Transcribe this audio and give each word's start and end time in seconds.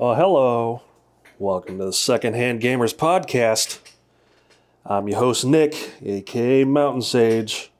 Oh, 0.00 0.14
hello. 0.14 0.82
Welcome 1.40 1.78
to 1.80 1.86
the 1.86 1.92
Secondhand 1.92 2.62
Gamers 2.62 2.94
Podcast. 2.94 3.80
I'm 4.86 5.08
your 5.08 5.18
host, 5.18 5.44
Nick, 5.44 5.90
aka 6.04 6.62
Mountain 6.62 7.02
Sage, 7.02 7.72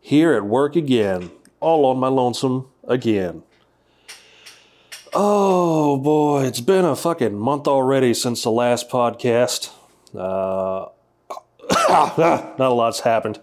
here 0.00 0.32
at 0.32 0.46
work 0.46 0.74
again, 0.74 1.30
all 1.60 1.84
on 1.84 1.98
my 1.98 2.08
lonesome 2.08 2.68
again. 2.88 3.42
Oh 5.12 5.98
boy, 5.98 6.44
it's 6.46 6.62
been 6.62 6.86
a 6.86 6.96
fucking 6.96 7.38
month 7.38 7.68
already 7.68 8.14
since 8.14 8.42
the 8.42 8.50
last 8.50 8.88
podcast. 8.88 9.70
Uh, 10.14 10.86
not 12.16 12.58
a 12.58 12.70
lot's 12.70 13.00
happened. 13.00 13.38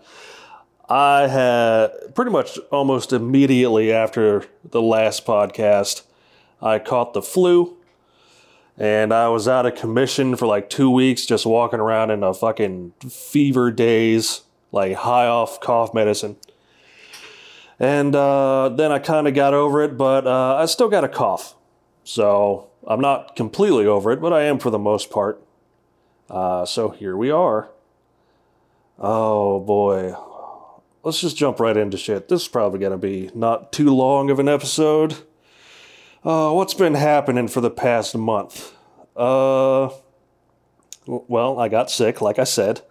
I 0.90 1.28
had 1.28 2.16
pretty 2.16 2.32
much 2.32 2.58
almost 2.72 3.14
immediately 3.14 3.94
after 3.94 4.46
the 4.68 4.82
last 4.82 5.24
podcast, 5.24 6.02
I 6.64 6.80
caught 6.80 7.14
the 7.14 7.22
flu 7.22 7.78
and 8.78 9.14
I 9.14 9.28
was 9.30 9.48
out 9.48 9.66
of 9.66 9.76
commission 9.76 10.36
for 10.36 10.46
like 10.48 10.70
two 10.70 10.90
weeks, 10.90 11.26
just 11.26 11.46
walking 11.46 11.80
around 11.80 12.12
in 12.12 12.24
a 12.24 12.34
fucking 12.34 12.94
fever 13.10 13.72
daze, 13.72 14.42
like 14.72 14.96
high 14.96 15.28
off 15.28 15.60
cough 15.60 15.94
medicine. 15.94 16.38
And 17.80 18.16
uh, 18.16 18.70
then 18.70 18.92
I 18.92 19.00
kind 19.00 19.28
of 19.28 19.34
got 19.34 19.54
over 19.54 19.82
it, 19.82 19.98
but 19.98 20.28
uh, 20.28 20.56
I 20.56 20.66
still 20.66 20.90
got 20.90 21.04
a 21.04 21.10
cough. 21.10 21.56
So 22.04 22.70
I'm 22.86 23.02
not 23.02 23.36
completely 23.36 23.86
over 23.86 24.12
it, 24.12 24.22
but 24.22 24.34
I 24.34 24.44
am 24.44 24.60
for 24.60 24.70
the 24.70 24.80
most 24.80 25.10
part. 25.10 25.42
Uh, 26.30 26.66
so 26.66 26.90
here 26.90 27.18
we 27.18 27.32
are. 27.32 27.70
Oh 28.98 29.60
boy. 29.60 30.16
Let's 31.04 31.20
just 31.20 31.36
jump 31.36 31.60
right 31.60 31.76
into 31.76 31.98
shit. 31.98 32.30
This 32.30 32.44
is 32.44 32.48
probably 32.48 32.80
going 32.80 32.92
to 32.92 32.98
be 32.98 33.32
not 33.34 33.72
too 33.72 33.94
long 33.94 34.30
of 34.30 34.38
an 34.38 34.48
episode. 34.48 35.18
Uh, 36.24 36.52
what's 36.52 36.76
been 36.76 36.94
happening 36.94 37.48
for 37.48 37.62
the 37.62 37.72
past 37.72 38.16
month? 38.16 38.76
Uh, 39.16 39.90
well, 41.08 41.60
I 41.60 41.68
got 41.68 41.90
sick, 41.90 42.22
like 42.22 42.38
I 42.38 42.44
said. 42.44 42.82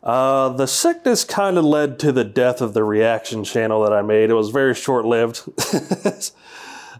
Uh, 0.00 0.50
the 0.50 0.66
sickness 0.66 1.24
kind 1.24 1.58
of 1.58 1.64
led 1.64 1.98
to 1.98 2.12
the 2.12 2.22
death 2.22 2.60
of 2.60 2.72
the 2.72 2.84
reaction 2.84 3.42
channel 3.42 3.82
that 3.82 3.92
I 3.92 4.02
made. 4.02 4.30
It 4.30 4.34
was 4.34 4.50
very 4.50 4.76
short 4.76 5.04
lived. 5.04 5.42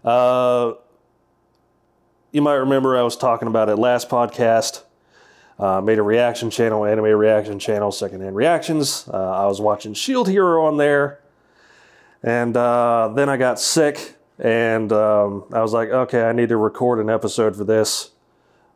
uh, 0.03 0.73
you 2.33 2.41
might 2.41 2.55
remember 2.55 2.97
I 2.97 3.01
was 3.03 3.15
talking 3.15 3.47
about 3.47 3.69
it 3.69 3.77
last 3.77 4.09
podcast. 4.09 4.83
Uh, 5.57 5.79
made 5.79 5.97
a 5.97 6.03
reaction 6.03 6.49
channel, 6.49 6.83
anime 6.83 7.05
reaction 7.05 7.57
channel, 7.57 7.93
secondhand 7.93 8.35
reactions. 8.35 9.07
Uh, 9.07 9.31
I 9.31 9.45
was 9.45 9.61
watching 9.61 9.93
Shield 9.93 10.27
Hero 10.27 10.65
on 10.65 10.75
there, 10.75 11.21
and 12.21 12.57
uh, 12.57 13.13
then 13.15 13.29
I 13.29 13.37
got 13.37 13.61
sick, 13.61 14.17
and 14.41 14.91
um, 14.91 15.45
I 15.53 15.61
was 15.61 15.71
like, 15.71 15.89
okay, 15.89 16.23
I 16.23 16.33
need 16.33 16.49
to 16.49 16.57
record 16.57 16.99
an 16.99 17.09
episode 17.11 17.55
for 17.55 17.63
this, 17.63 18.09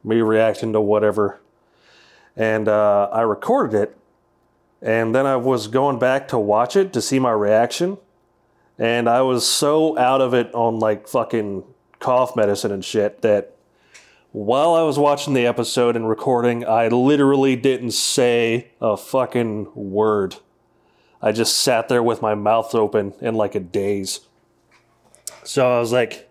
me 0.04 0.18
reacting 0.18 0.72
to 0.74 0.80
whatever, 0.80 1.42
and 2.38 2.68
uh, 2.68 3.10
I 3.12 3.22
recorded 3.22 3.76
it, 3.78 3.98
and 4.80 5.16
then 5.16 5.26
I 5.26 5.36
was 5.38 5.68
going 5.68 5.98
back 5.98 6.28
to 6.30 6.38
watch 6.38 6.76
it 6.76 6.94
to 6.94 7.02
see 7.02 7.18
my 7.18 7.32
reaction, 7.32 7.98
and 8.78 9.10
I 9.10 9.24
was 9.24 9.50
so 9.50 9.98
out 9.98 10.22
of 10.22 10.36
it 10.36 10.54
on 10.54 10.78
like 10.78 11.08
fucking 11.08 11.64
cough 12.00 12.36
medicine 12.36 12.72
and 12.72 12.86
shit 12.86 13.24
that 13.24 13.56
while 14.32 14.76
I 14.76 14.84
was 14.84 15.00
watching 15.00 15.34
the 15.34 15.48
episode 15.48 15.96
and 15.96 16.08
recording, 16.08 16.68
I 16.68 16.90
literally 16.90 17.56
didn't 17.56 17.92
say 17.92 18.68
a 18.82 18.98
fucking 18.98 19.72
word. 19.74 20.36
I 21.22 21.32
just 21.32 21.58
sat 21.58 21.88
there 21.88 22.04
with 22.04 22.22
my 22.22 22.36
mouth 22.36 22.76
open 22.76 23.14
in 23.22 23.34
like 23.34 23.56
a 23.56 23.60
daze. 23.60 24.20
So 25.48 25.76
I 25.76 25.80
was 25.80 25.92
like, 25.92 26.30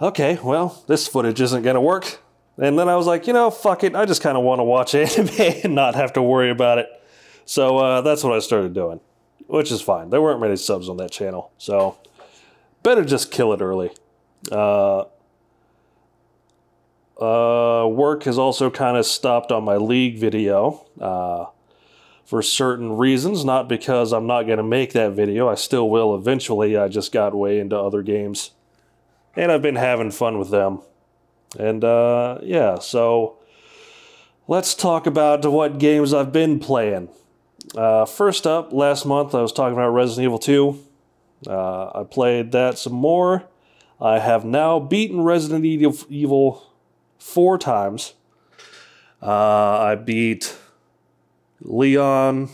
okay, 0.00 0.38
well, 0.42 0.82
this 0.86 1.06
footage 1.06 1.40
isn't 1.40 1.62
going 1.62 1.74
to 1.74 1.80
work. 1.80 2.20
And 2.56 2.78
then 2.78 2.88
I 2.88 2.96
was 2.96 3.06
like, 3.06 3.26
you 3.26 3.32
know, 3.32 3.50
fuck 3.50 3.82
it. 3.82 3.94
I 3.96 4.04
just 4.04 4.22
kind 4.22 4.36
of 4.36 4.44
want 4.44 4.60
to 4.60 4.64
watch 4.64 4.94
anime 4.94 5.28
and 5.38 5.74
not 5.74 5.94
have 5.94 6.12
to 6.14 6.22
worry 6.22 6.50
about 6.50 6.78
it. 6.78 6.88
So 7.44 7.78
uh, 7.78 8.00
that's 8.00 8.22
what 8.22 8.32
I 8.32 8.38
started 8.38 8.72
doing, 8.74 9.00
which 9.46 9.70
is 9.70 9.82
fine. 9.82 10.10
There 10.10 10.22
weren't 10.22 10.40
many 10.40 10.56
subs 10.56 10.88
on 10.88 10.96
that 10.98 11.10
channel. 11.10 11.50
So 11.58 11.98
better 12.82 13.04
just 13.04 13.30
kill 13.30 13.52
it 13.52 13.60
early. 13.60 13.90
Uh, 14.50 15.04
uh, 17.20 17.86
work 17.86 18.24
has 18.24 18.38
also 18.38 18.70
kind 18.70 18.96
of 18.96 19.06
stopped 19.06 19.52
on 19.52 19.64
my 19.64 19.76
league 19.76 20.18
video 20.18 20.86
uh, 21.00 21.46
for 22.24 22.42
certain 22.42 22.96
reasons, 22.96 23.44
not 23.44 23.68
because 23.68 24.12
I'm 24.12 24.26
not 24.26 24.44
going 24.44 24.56
to 24.56 24.64
make 24.64 24.92
that 24.92 25.12
video. 25.12 25.48
I 25.48 25.54
still 25.54 25.90
will 25.90 26.14
eventually. 26.14 26.76
I 26.76 26.88
just 26.88 27.12
got 27.12 27.34
way 27.34 27.58
into 27.58 27.78
other 27.78 28.02
games. 28.02 28.52
And 29.36 29.52
I've 29.52 29.62
been 29.62 29.76
having 29.76 30.10
fun 30.10 30.38
with 30.38 30.50
them. 30.50 30.80
And 31.58 31.84
uh, 31.84 32.38
yeah, 32.42 32.78
so 32.78 33.36
let's 34.48 34.74
talk 34.74 35.06
about 35.06 35.44
what 35.44 35.78
games 35.78 36.14
I've 36.14 36.32
been 36.32 36.58
playing. 36.58 37.08
Uh, 37.76 38.04
first 38.04 38.46
up, 38.46 38.72
last 38.72 39.04
month 39.04 39.34
I 39.34 39.42
was 39.42 39.52
talking 39.52 39.74
about 39.74 39.90
Resident 39.90 40.24
Evil 40.24 40.38
2. 40.38 40.84
Uh, 41.46 42.00
I 42.00 42.04
played 42.04 42.52
that 42.52 42.78
some 42.78 42.94
more. 42.94 43.44
I 44.00 44.18
have 44.18 44.44
now 44.44 44.80
beaten 44.80 45.22
Resident 45.22 45.64
Evil 45.64 46.72
four 47.18 47.58
times. 47.58 48.14
Uh, 49.22 49.78
I 49.78 49.94
beat 49.94 50.56
Leon 51.64 52.50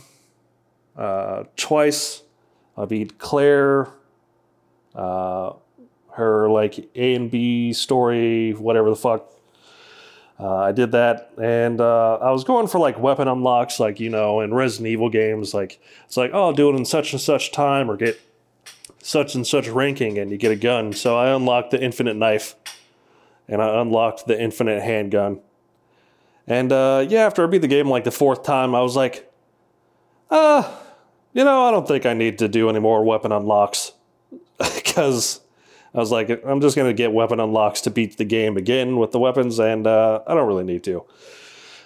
uh, 0.96 1.44
twice. 1.56 2.22
I 2.76 2.84
beat 2.86 3.18
Claire. 3.18 3.88
Uh, 4.94 5.52
her 6.12 6.48
like 6.50 6.88
A 6.96 7.14
and 7.14 7.30
B 7.30 7.72
story, 7.72 8.52
whatever 8.52 8.90
the 8.90 8.96
fuck. 8.96 9.26
Uh, 10.38 10.56
I 10.56 10.72
did 10.72 10.92
that, 10.92 11.32
and 11.40 11.80
uh, 11.80 12.14
I 12.14 12.30
was 12.30 12.44
going 12.44 12.66
for 12.66 12.78
like 12.78 12.98
weapon 12.98 13.28
unlocks, 13.28 13.78
like 13.78 14.00
you 14.00 14.08
know, 14.08 14.40
in 14.40 14.54
Resident 14.54 14.88
Evil 14.88 15.10
games, 15.10 15.52
like 15.52 15.80
it's 16.06 16.16
like 16.16 16.30
oh, 16.32 16.52
do 16.52 16.70
it 16.70 16.76
in 16.76 16.84
such 16.84 17.12
and 17.12 17.20
such 17.20 17.52
time, 17.52 17.90
or 17.90 17.96
get 17.96 18.18
such 19.02 19.34
and 19.34 19.46
such 19.46 19.68
ranking, 19.68 20.18
and 20.18 20.30
you 20.30 20.38
get 20.38 20.50
a 20.50 20.56
gun. 20.56 20.92
So 20.92 21.16
I 21.16 21.30
unlocked 21.30 21.70
the 21.70 21.82
infinite 21.82 22.16
knife 22.16 22.56
and 23.50 23.60
I 23.60 23.80
unlocked 23.80 24.26
the 24.26 24.40
infinite 24.40 24.82
handgun. 24.82 25.40
And 26.46 26.72
uh, 26.72 27.06
yeah, 27.08 27.26
after 27.26 27.44
I 27.44 27.46
beat 27.46 27.62
the 27.62 27.68
game 27.68 27.88
like 27.88 28.04
the 28.04 28.10
fourth 28.10 28.42
time, 28.42 28.74
I 28.74 28.80
was 28.80 28.96
like, 28.96 29.30
uh, 30.30 30.70
you 31.32 31.44
know, 31.44 31.66
I 31.66 31.70
don't 31.70 31.86
think 31.86 32.06
I 32.06 32.14
need 32.14 32.38
to 32.38 32.48
do 32.48 32.68
any 32.68 32.80
more 32.80 33.04
weapon 33.04 33.32
unlocks. 33.32 33.92
Because 34.58 35.40
I 35.94 35.98
was 35.98 36.10
like, 36.10 36.28
I'm 36.44 36.60
just 36.60 36.76
going 36.76 36.88
to 36.88 36.94
get 36.94 37.12
weapon 37.12 37.40
unlocks 37.40 37.80
to 37.82 37.90
beat 37.90 38.18
the 38.18 38.24
game 38.24 38.58
again 38.58 38.98
with 38.98 39.10
the 39.10 39.18
weapons, 39.18 39.58
and 39.58 39.86
uh, 39.86 40.20
I 40.26 40.34
don't 40.34 40.46
really 40.46 40.64
need 40.64 40.84
to. 40.84 41.04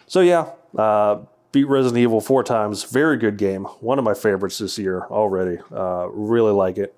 So 0.07 0.21
yeah, 0.21 0.51
uh, 0.77 1.21
beat 1.53 1.69
Resident 1.69 2.03
Evil 2.03 2.21
four 2.21 2.43
times. 2.43 2.83
Very 2.85 3.17
good 3.17 3.37
game. 3.37 3.65
One 3.81 3.99
of 3.99 4.05
my 4.05 4.15
favorites 4.15 4.59
this 4.59 4.77
year 4.77 5.03
already. 5.03 5.59
Uh, 5.73 6.09
really 6.11 6.53
like 6.53 6.77
it. 6.79 6.95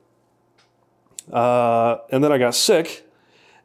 Uh, 1.30 1.98
and 2.10 2.24
then 2.24 2.32
I 2.32 2.38
got 2.38 2.54
sick 2.54 3.05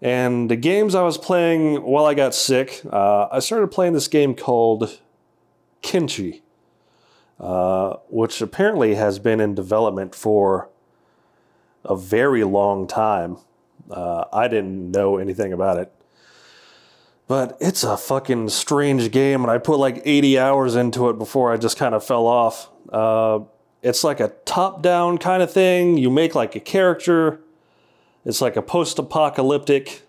and 0.02 0.50
the 0.50 0.56
games 0.56 0.96
I 0.96 1.04
was 1.04 1.18
playing 1.18 1.84
while 1.84 2.06
I 2.06 2.16
got 2.16 2.34
sick, 2.34 2.82
uh, 2.92 3.28
I 3.32 3.40
started 3.40 3.68
playing 3.68 3.94
this 3.94 4.08
game 4.08 4.34
called 4.36 5.00
Kenshi, 5.84 6.42
uh, 7.40 7.98
which 8.10 8.42
apparently 8.42 8.96
has 8.96 9.20
been 9.20 9.40
in 9.40 9.54
development 9.54 10.16
for 10.16 10.70
a 11.86 11.96
very 11.96 12.44
long 12.44 12.88
time. 12.88 13.38
Uh, 13.90 14.26
I 14.34 14.48
didn't 14.48 14.92
know 14.92 15.18
anything 15.18 15.54
about 15.54 15.78
it. 15.78 15.92
But 17.28 17.58
it's 17.62 17.84
a 17.84 17.96
fucking 17.96 18.50
strange 18.50 19.12
game, 19.12 19.42
and 19.44 19.52
I 19.52 19.58
put 19.58 19.78
like 19.78 20.02
80 20.04 20.38
hours 20.38 20.76
into 20.76 21.10
it 21.10 21.18
before 21.18 21.54
I 21.54 21.58
just 21.58 21.78
kind 21.78 21.96
of 21.96 22.04
fell 22.04 22.26
off. 22.26 22.70
Uh, 22.92 23.42
it's 23.82 24.04
like 24.04 24.20
a 24.20 24.30
top 24.46 24.82
down 24.82 25.18
kind 25.18 25.42
of 25.42 25.52
thing. 25.52 25.98
You 25.98 26.10
make 26.10 26.36
like 26.36 26.56
a 26.56 26.60
character 26.60 27.40
it's 28.26 28.42
like 28.42 28.56
a 28.56 28.62
post 28.62 29.00
apocalyptic 29.00 30.04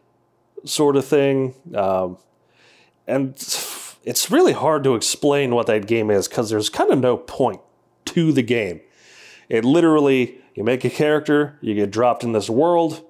sort 0.65 0.97
of 0.97 1.05
thing. 1.05 1.55
Um, 1.75 2.19
and 3.07 3.35
it's 4.05 4.31
really 4.31 4.53
hard 4.53 4.85
to 4.85 4.95
explain 4.95 5.55
what 5.55 5.67
that 5.67 5.87
game 5.87 6.11
is 6.11 6.29
because 6.29 6.51
there's 6.51 6.69
kind 6.69 6.91
of 6.91 6.99
no 6.99 7.17
point 7.17 7.61
to 8.07 8.33
the 8.33 8.43
game. 8.43 8.81
It 9.49 9.65
literally, 9.65 10.39
you 10.55 10.65
make 10.65 10.85
a 10.85 10.91
character, 10.91 11.59
you 11.61 11.75
get 11.75 11.91
dropped 11.91 12.25
in 12.25 12.33
this 12.33 12.49
world, 12.49 13.05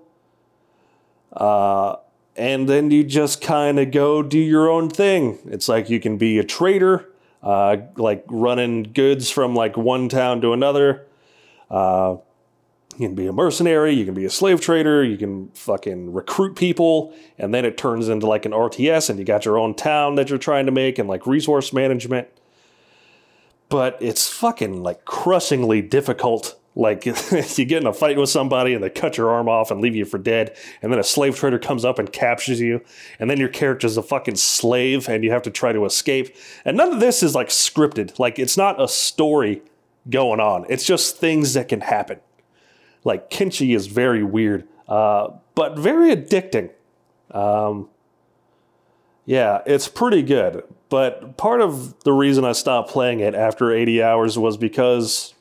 uh, 1.32 1.96
and 2.36 2.68
then 2.68 2.90
you 2.90 3.04
just 3.04 3.40
kind 3.40 3.78
of 3.78 3.90
go 3.90 4.22
do 4.22 4.38
your 4.38 4.70
own 4.70 4.88
thing. 4.88 5.38
It's 5.46 5.68
like 5.68 5.90
you 5.90 6.00
can 6.00 6.16
be 6.16 6.38
a 6.38 6.44
trader, 6.44 7.08
uh, 7.42 7.76
like 7.96 8.24
running 8.28 8.84
goods 8.84 9.30
from 9.30 9.54
like 9.54 9.76
one 9.76 10.08
town 10.08 10.40
to 10.40 10.52
another. 10.52 11.06
Uh, 11.70 12.16
you 12.98 13.08
can 13.08 13.14
be 13.14 13.26
a 13.26 13.32
mercenary, 13.32 13.92
you 13.94 14.04
can 14.04 14.14
be 14.14 14.24
a 14.24 14.30
slave 14.30 14.60
trader, 14.60 15.02
you 15.02 15.16
can 15.16 15.48
fucking 15.50 16.12
recruit 16.12 16.56
people, 16.56 17.14
and 17.38 17.54
then 17.54 17.64
it 17.64 17.76
turns 17.76 18.08
into 18.08 18.26
like 18.26 18.44
an 18.44 18.52
RTS 18.52 19.10
and 19.10 19.18
you 19.18 19.24
got 19.24 19.44
your 19.44 19.58
own 19.58 19.74
town 19.74 20.14
that 20.16 20.28
you're 20.28 20.38
trying 20.38 20.66
to 20.66 20.72
make 20.72 20.98
and 20.98 21.08
like 21.08 21.26
resource 21.26 21.72
management. 21.72 22.28
But 23.68 23.96
it's 24.00 24.28
fucking 24.28 24.82
like 24.82 25.04
crushingly 25.04 25.80
difficult 25.80 26.58
Like 26.74 27.04
you 27.58 27.64
get 27.64 27.82
in 27.82 27.86
a 27.86 27.92
fight 27.92 28.16
with 28.16 28.30
somebody 28.30 28.72
and 28.72 28.82
they 28.82 28.88
cut 28.88 29.18
your 29.18 29.30
arm 29.30 29.48
off 29.48 29.70
and 29.70 29.80
leave 29.80 29.94
you 29.94 30.04
for 30.06 30.18
dead, 30.18 30.56
and 30.80 30.90
then 30.90 30.98
a 30.98 31.04
slave 31.04 31.36
trader 31.36 31.58
comes 31.58 31.84
up 31.84 31.98
and 31.98 32.10
captures 32.10 32.60
you, 32.60 32.82
and 33.18 33.28
then 33.28 33.38
your 33.38 33.50
character's 33.50 33.96
a 33.96 34.02
fucking 34.02 34.36
slave 34.36 35.08
and 35.08 35.22
you 35.22 35.30
have 35.30 35.42
to 35.42 35.50
try 35.50 35.72
to 35.72 35.84
escape. 35.84 36.34
And 36.64 36.76
none 36.76 36.92
of 36.92 37.00
this 37.00 37.22
is 37.22 37.34
like 37.34 37.48
scripted. 37.48 38.18
Like 38.18 38.38
it's 38.38 38.56
not 38.56 38.80
a 38.80 38.88
story 38.88 39.62
going 40.08 40.40
on. 40.40 40.64
It's 40.68 40.86
just 40.86 41.18
things 41.18 41.52
that 41.54 41.68
can 41.68 41.82
happen. 41.82 42.20
Like 43.04 43.30
Kenshi 43.30 43.74
is 43.74 43.86
very 43.86 44.22
weird, 44.22 44.66
uh, 44.88 45.28
but 45.54 45.78
very 45.78 46.14
addicting. 46.14 46.70
Um, 47.30 47.88
yeah, 49.24 49.62
it's 49.66 49.88
pretty 49.88 50.22
good. 50.22 50.64
But 50.88 51.36
part 51.36 51.60
of 51.60 51.98
the 52.04 52.12
reason 52.12 52.44
I 52.44 52.52
stopped 52.52 52.90
playing 52.90 53.20
it 53.20 53.34
after 53.34 53.72
80 53.72 54.02
hours 54.02 54.38
was 54.38 54.56
because 54.56 55.34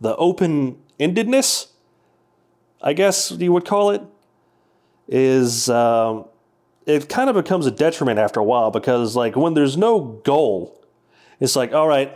the 0.00 0.14
open 0.16 0.78
endedness, 1.00 1.68
I 2.82 2.92
guess 2.92 3.30
you 3.30 3.52
would 3.52 3.64
call 3.64 3.90
it, 3.90 4.02
is 5.08 5.70
um, 5.70 6.26
it 6.86 7.08
kind 7.08 7.30
of 7.30 7.36
becomes 7.36 7.66
a 7.66 7.70
detriment 7.70 8.18
after 8.18 8.40
a 8.40 8.44
while 8.44 8.70
because, 8.70 9.16
like, 9.16 9.34
when 9.36 9.54
there's 9.54 9.76
no 9.76 10.20
goal, 10.24 10.84
it's 11.40 11.56
like, 11.56 11.72
all 11.72 11.88
right, 11.88 12.12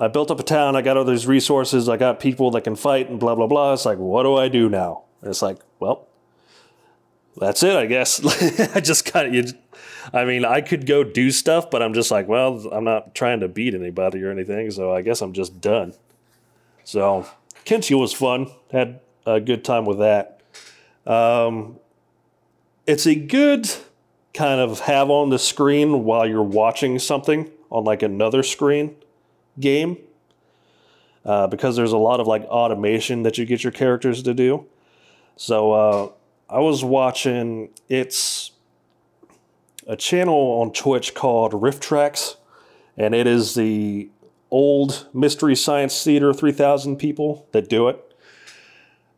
I 0.00 0.06
built 0.06 0.30
up 0.30 0.38
a 0.38 0.44
town, 0.44 0.76
I 0.76 0.82
got 0.82 0.96
all 0.96 1.04
these 1.04 1.26
resources, 1.26 1.88
I 1.88 1.96
got 1.96 2.20
people 2.20 2.52
that 2.52 2.62
can 2.62 2.76
fight, 2.76 3.10
and 3.10 3.18
blah, 3.18 3.34
blah, 3.34 3.48
blah. 3.48 3.72
It's 3.72 3.84
like, 3.84 3.98
what 3.98 4.22
do 4.22 4.36
I 4.36 4.48
do 4.48 4.68
now? 4.68 5.02
And 5.20 5.30
it's 5.30 5.42
like, 5.42 5.58
well, 5.80 6.06
that's 7.36 7.64
it, 7.64 7.74
I 7.74 7.86
guess. 7.86 8.24
I 8.76 8.80
just 8.80 9.12
kind 9.12 9.34
of, 9.34 9.54
I 10.12 10.24
mean, 10.24 10.44
I 10.44 10.60
could 10.60 10.86
go 10.86 11.02
do 11.02 11.32
stuff, 11.32 11.68
but 11.68 11.82
I'm 11.82 11.94
just 11.94 12.12
like, 12.12 12.28
well, 12.28 12.68
I'm 12.70 12.84
not 12.84 13.16
trying 13.16 13.40
to 13.40 13.48
beat 13.48 13.74
anybody 13.74 14.22
or 14.22 14.30
anything, 14.30 14.70
so 14.70 14.94
I 14.94 15.02
guess 15.02 15.20
I'm 15.20 15.32
just 15.32 15.60
done. 15.60 15.94
So, 16.84 17.26
Kenshi 17.64 17.98
was 17.98 18.12
fun. 18.12 18.52
Had 18.70 19.00
a 19.26 19.40
good 19.40 19.64
time 19.64 19.84
with 19.84 19.98
that. 19.98 20.40
Um, 21.06 21.80
it's 22.86 23.06
a 23.06 23.16
good 23.16 23.68
kind 24.32 24.60
of 24.60 24.80
have 24.80 25.10
on 25.10 25.30
the 25.30 25.38
screen 25.38 26.04
while 26.04 26.24
you're 26.24 26.42
watching 26.42 27.00
something 27.00 27.50
on 27.70 27.82
like 27.82 28.02
another 28.02 28.44
screen 28.44 28.94
game 29.60 29.98
uh, 31.24 31.46
because 31.46 31.76
there's 31.76 31.92
a 31.92 31.98
lot 31.98 32.20
of 32.20 32.26
like 32.26 32.42
automation 32.44 33.22
that 33.22 33.38
you 33.38 33.44
get 33.44 33.62
your 33.62 33.72
characters 33.72 34.22
to 34.22 34.34
do. 34.34 34.66
So 35.36 35.72
uh, 35.72 36.10
I 36.48 36.60
was 36.60 36.82
watching 36.82 37.70
it's 37.88 38.52
a 39.86 39.96
channel 39.96 40.60
on 40.60 40.72
Twitch 40.72 41.14
called 41.14 41.52
RiffTrax, 41.52 42.36
and 42.96 43.14
it 43.14 43.26
is 43.26 43.54
the 43.54 44.08
old 44.50 45.08
Mystery 45.12 45.54
Science 45.54 46.02
Theater 46.02 46.32
3000 46.32 46.96
people 46.96 47.46
that 47.52 47.68
do 47.68 47.88
it. 47.88 48.04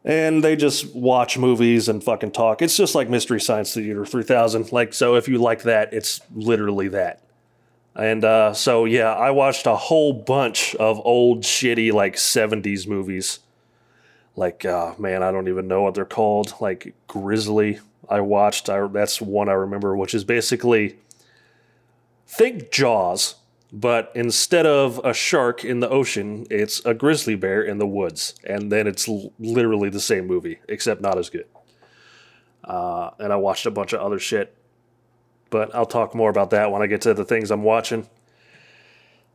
And 0.03 0.43
they 0.43 0.57
just 0.57 0.95
watch 0.95 1.37
movies 1.37 1.89
and 1.89 2.03
fucking 2.03 2.33
talk. 2.33 2.63
It's 2.63 2.77
just 2.77 2.95
like 2.95 3.11
Mystery 3.11 3.41
Science 3.41 3.75
Theater 3.75 4.07
3000. 4.07 4.73
Like, 4.73 4.95
so 4.95 5.15
if 5.15 5.29
you 5.29 5.39
like 5.39 5.63
that, 5.65 5.93
it's 5.93 6.21
literally 6.35 6.89
that. 6.89 7.23
And 7.97 8.25
uh, 8.25 8.55
so, 8.55 8.85
yeah, 8.85 9.13
I 9.13 9.31
watched 9.31 9.67
a 9.67 9.77
whole 9.77 10.13
bunch 10.13 10.75
of 10.77 11.01
old, 11.05 11.43
shitty, 11.43 11.93
like 11.93 12.17
70s 12.17 12.87
movies. 12.87 13.41
Like, 14.37 14.65
uh, 14.65 14.95
man, 14.99 15.23
I 15.23 15.33
don't 15.33 15.49
even 15.49 15.69
know 15.69 15.83
what 15.83 15.95
they're 15.95 16.05
called. 16.05 16.55
Like, 16.61 16.95
Grizzly, 17.09 17.81
I 18.09 18.21
watched. 18.21 18.69
I, 18.69 18.87
that's 18.87 19.21
one 19.21 19.49
I 19.49 19.53
remember, 19.53 19.97
which 19.97 20.15
is 20.15 20.25
basically 20.25 20.97
think 22.27 22.71
Jaws, 22.71 23.35
but 23.73 24.13
instead 24.15 24.67
of 24.67 25.01
a 25.05 25.13
shark 25.13 25.65
in 25.65 25.81
the 25.81 25.89
ocean, 25.89 26.47
it's 26.49 26.85
a 26.85 26.95
grizzly 26.95 27.35
bear 27.35 27.63
in 27.63 27.79
the 27.79 27.87
woods, 27.87 28.35
and 28.45 28.71
then 28.71 28.87
it's 28.87 29.09
l- 29.09 29.33
literally 29.39 29.91
the 29.91 30.01
same 30.01 30.27
movie, 30.27 30.61
except 30.69 31.01
not 31.01 31.19
as 31.19 31.29
good. 31.29 31.47
Uh, 32.65 33.11
and 33.19 33.33
I 33.33 33.37
watched 33.37 33.67
a 33.67 33.71
bunch 33.71 33.93
of 33.93 34.01
other 34.01 34.19
shit, 34.19 34.57
but 35.51 35.75
I'll 35.75 35.87
talk 35.87 36.15
more 36.15 36.31
about 36.31 36.51
that 36.51 36.71
when 36.73 36.83
I 36.83 36.87
get 36.87 37.03
to 37.03 37.15
the 37.15 37.25
things 37.25 37.51
I'm 37.51 37.63
watching. 37.63 38.09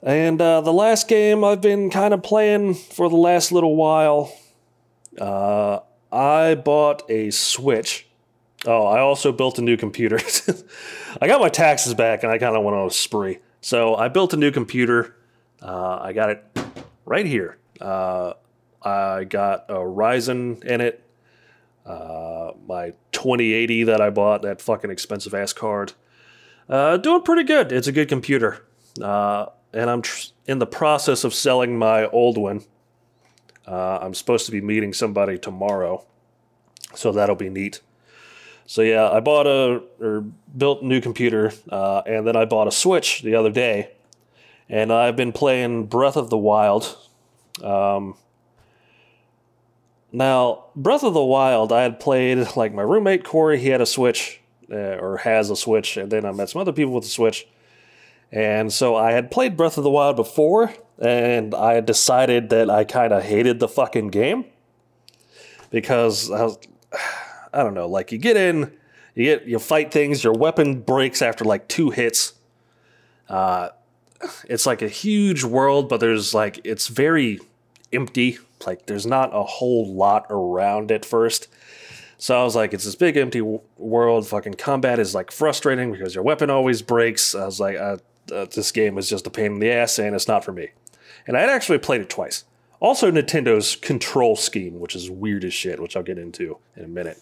And 0.02 0.42
uh, 0.42 0.62
the 0.62 0.74
last 0.74 1.08
game 1.08 1.44
I've 1.44 1.62
been 1.62 1.90
kind 1.90 2.14
of 2.14 2.24
playing 2.24 2.76
for 2.76 3.10
the 3.10 3.16
last 3.16 3.52
little 3.52 3.76
while, 3.76 4.34
uh, 5.20 5.80
I 6.12 6.56
bought 6.56 7.10
a 7.10 7.32
Switch. 7.32 8.08
Oh, 8.66 8.86
I 8.86 9.00
also 9.00 9.32
built 9.32 9.60
a 9.60 9.62
new 9.62 9.78
computer. 9.78 10.20
I 11.22 11.28
got 11.28 11.42
my 11.42 11.50
taxes 11.50 11.94
back, 11.94 12.24
and 12.24 12.32
I 12.32 12.38
kind 12.38 12.56
of 12.56 12.64
went 12.64 12.76
on 12.76 12.88
a 12.88 12.92
spree. 12.92 13.40
So 13.62 13.96
I 13.96 14.08
built 14.10 14.34
a 14.34 14.38
new 14.38 14.52
computer. 14.52 15.16
Uh, 15.62 16.00
I 16.02 16.14
got 16.14 16.30
it 16.30 16.44
right 17.06 17.26
here. 17.26 17.58
Uh, 17.82 18.34
I 18.82 19.24
got 19.24 19.66
a 19.70 19.76
Ryzen 19.76 20.64
in 20.64 20.82
it. 20.82 21.04
Uh, 21.86 22.52
my 22.68 22.94
2080 23.12 23.84
that 23.86 24.02
I 24.02 24.10
bought, 24.10 24.42
that 24.42 24.62
fucking 24.62 24.90
expensive 24.90 25.34
ass 25.34 25.54
card. 25.54 25.94
Uh, 26.68 26.98
doing 26.98 27.22
pretty 27.22 27.44
good. 27.44 27.72
It's 27.72 27.88
a 27.88 27.92
good 27.92 28.10
computer. 28.10 28.66
Uh, 29.02 29.48
and 29.74 29.90
I'm 29.90 30.02
tr- 30.02 30.30
in 30.48 30.60
the 30.60 30.66
process 30.66 31.24
of 31.24 31.34
selling 31.34 31.78
my 31.78 32.08
old 32.08 32.38
one. 32.38 32.64
Uh, 33.68 34.00
I'm 34.02 34.14
supposed 34.14 34.46
to 34.46 34.52
be 34.52 34.62
meeting 34.62 34.94
somebody 34.94 35.38
tomorrow. 35.38 36.06
So 36.94 37.12
that'll 37.12 37.36
be 37.36 37.50
neat. 37.50 37.82
So 38.68 38.82
yeah, 38.82 39.10
I 39.10 39.20
bought 39.20 39.46
a 39.46 39.84
or 40.00 40.26
built 40.58 40.82
a 40.82 40.86
new 40.86 41.00
computer, 41.00 41.54
uh, 41.70 42.02
and 42.06 42.26
then 42.26 42.36
I 42.36 42.46
bought 42.46 42.68
a 42.68 42.72
Switch 42.72 43.22
the 43.22 43.36
other 43.36 43.52
day, 43.52 43.92
and 44.68 44.92
I've 44.92 45.16
been 45.16 45.32
playing 45.32 45.86
Breath 45.86 46.18
of 46.18 46.30
the 46.32 46.38
Wild. 46.38 46.98
Um, 47.64 48.16
now, 50.12 50.66
Breath 50.76 51.04
of 51.04 51.14
the 51.14 51.24
Wild, 51.24 51.72
I 51.72 51.84
had 51.84 52.00
played 52.00 52.56
like 52.56 52.74
my 52.74 52.82
roommate 52.82 53.24
Corey. 53.24 53.60
He 53.60 53.70
had 53.70 53.82
a 53.82 53.86
Switch, 53.86 54.42
uh, 54.72 54.98
or 54.98 55.18
has 55.18 55.50
a 55.50 55.56
Switch, 55.56 55.98
and 55.98 56.12
then 56.12 56.26
I 56.26 56.32
met 56.32 56.50
some 56.50 56.62
other 56.62 56.74
people 56.74 56.94
with 56.94 57.06
a 57.06 57.10
Switch, 57.10 57.48
and 58.32 58.72
so 58.72 58.96
I 58.96 59.12
had 59.12 59.32
played 59.32 59.58
Breath 59.58 59.78
of 59.78 59.84
the 59.84 59.90
Wild 59.90 60.16
before, 60.16 60.74
and 61.00 61.54
I 61.54 61.80
decided 61.82 62.50
that 62.50 62.70
I 62.70 62.84
kind 62.84 63.14
of 63.14 63.24
hated 63.24 63.60
the 63.60 63.68
fucking 63.68 64.10
game 64.10 64.46
because 65.70 66.32
I 66.32 66.44
was. 66.44 66.58
I 67.54 67.64
don't 67.64 67.74
know, 67.74 67.88
like 67.88 68.12
you 68.12 68.18
get 68.18 68.36
in, 68.36 68.74
you 69.14 69.24
get 69.24 69.48
you 69.48 69.60
fight 69.60 69.90
things, 69.90 70.26
your 70.26 70.34
weapon 70.34 70.82
breaks 70.82 71.22
after 71.22 71.46
like 71.46 71.70
two 71.70 71.90
hits. 71.90 72.34
Uh, 73.30 73.70
it's 74.50 74.66
like 74.66 74.82
a 74.82 74.90
huge 74.90 75.44
world, 75.44 75.88
but 75.88 76.02
there's 76.02 76.34
like 76.34 76.60
it's 76.66 76.90
very 76.90 77.40
empty. 77.94 78.40
Like 78.66 78.88
there's 78.88 79.06
not 79.06 79.34
a 79.34 79.44
whole 79.44 79.94
lot 79.94 80.26
around 80.30 80.92
at 80.92 81.06
first. 81.06 81.48
So 82.18 82.40
I 82.40 82.44
was 82.44 82.56
like, 82.56 82.74
it's 82.74 82.86
this 82.86 82.96
big 82.96 83.18
empty 83.18 83.40
w- 83.40 83.62
world. 83.78 84.28
Fucking 84.28 84.56
combat 84.56 85.00
is 85.00 85.14
like 85.14 85.32
frustrating 85.32 85.92
because 85.92 86.16
your 86.16 86.24
weapon 86.24 86.50
always 86.50 86.82
breaks. 86.82 87.36
I 87.36 87.46
was 87.46 87.60
like, 87.60 87.78
uh, 87.78 87.98
uh, 88.34 88.46
this 88.46 88.72
game 88.72 88.98
is 88.98 89.10
just 89.10 89.28
a 89.28 89.30
pain 89.30 89.54
in 89.54 89.60
the 89.60 89.72
ass, 89.72 90.00
and 90.00 90.16
it's 90.16 90.28
not 90.28 90.44
for 90.44 90.52
me. 90.52 90.70
And 91.28 91.38
I 91.38 91.42
had 91.42 91.50
actually 91.50 91.80
played 91.80 92.02
it 92.02 92.10
twice. 92.10 92.46
Also, 92.80 93.12
Nintendo's 93.12 93.76
control 93.76 94.36
scheme, 94.36 94.80
which 94.80 94.96
is 94.96 95.10
weird 95.10 95.44
as 95.44 95.54
shit, 95.54 95.82
which 95.82 95.96
I'll 95.96 96.04
get 96.04 96.18
into 96.18 96.58
in 96.76 96.86
a 96.86 96.88
minute. 96.88 97.18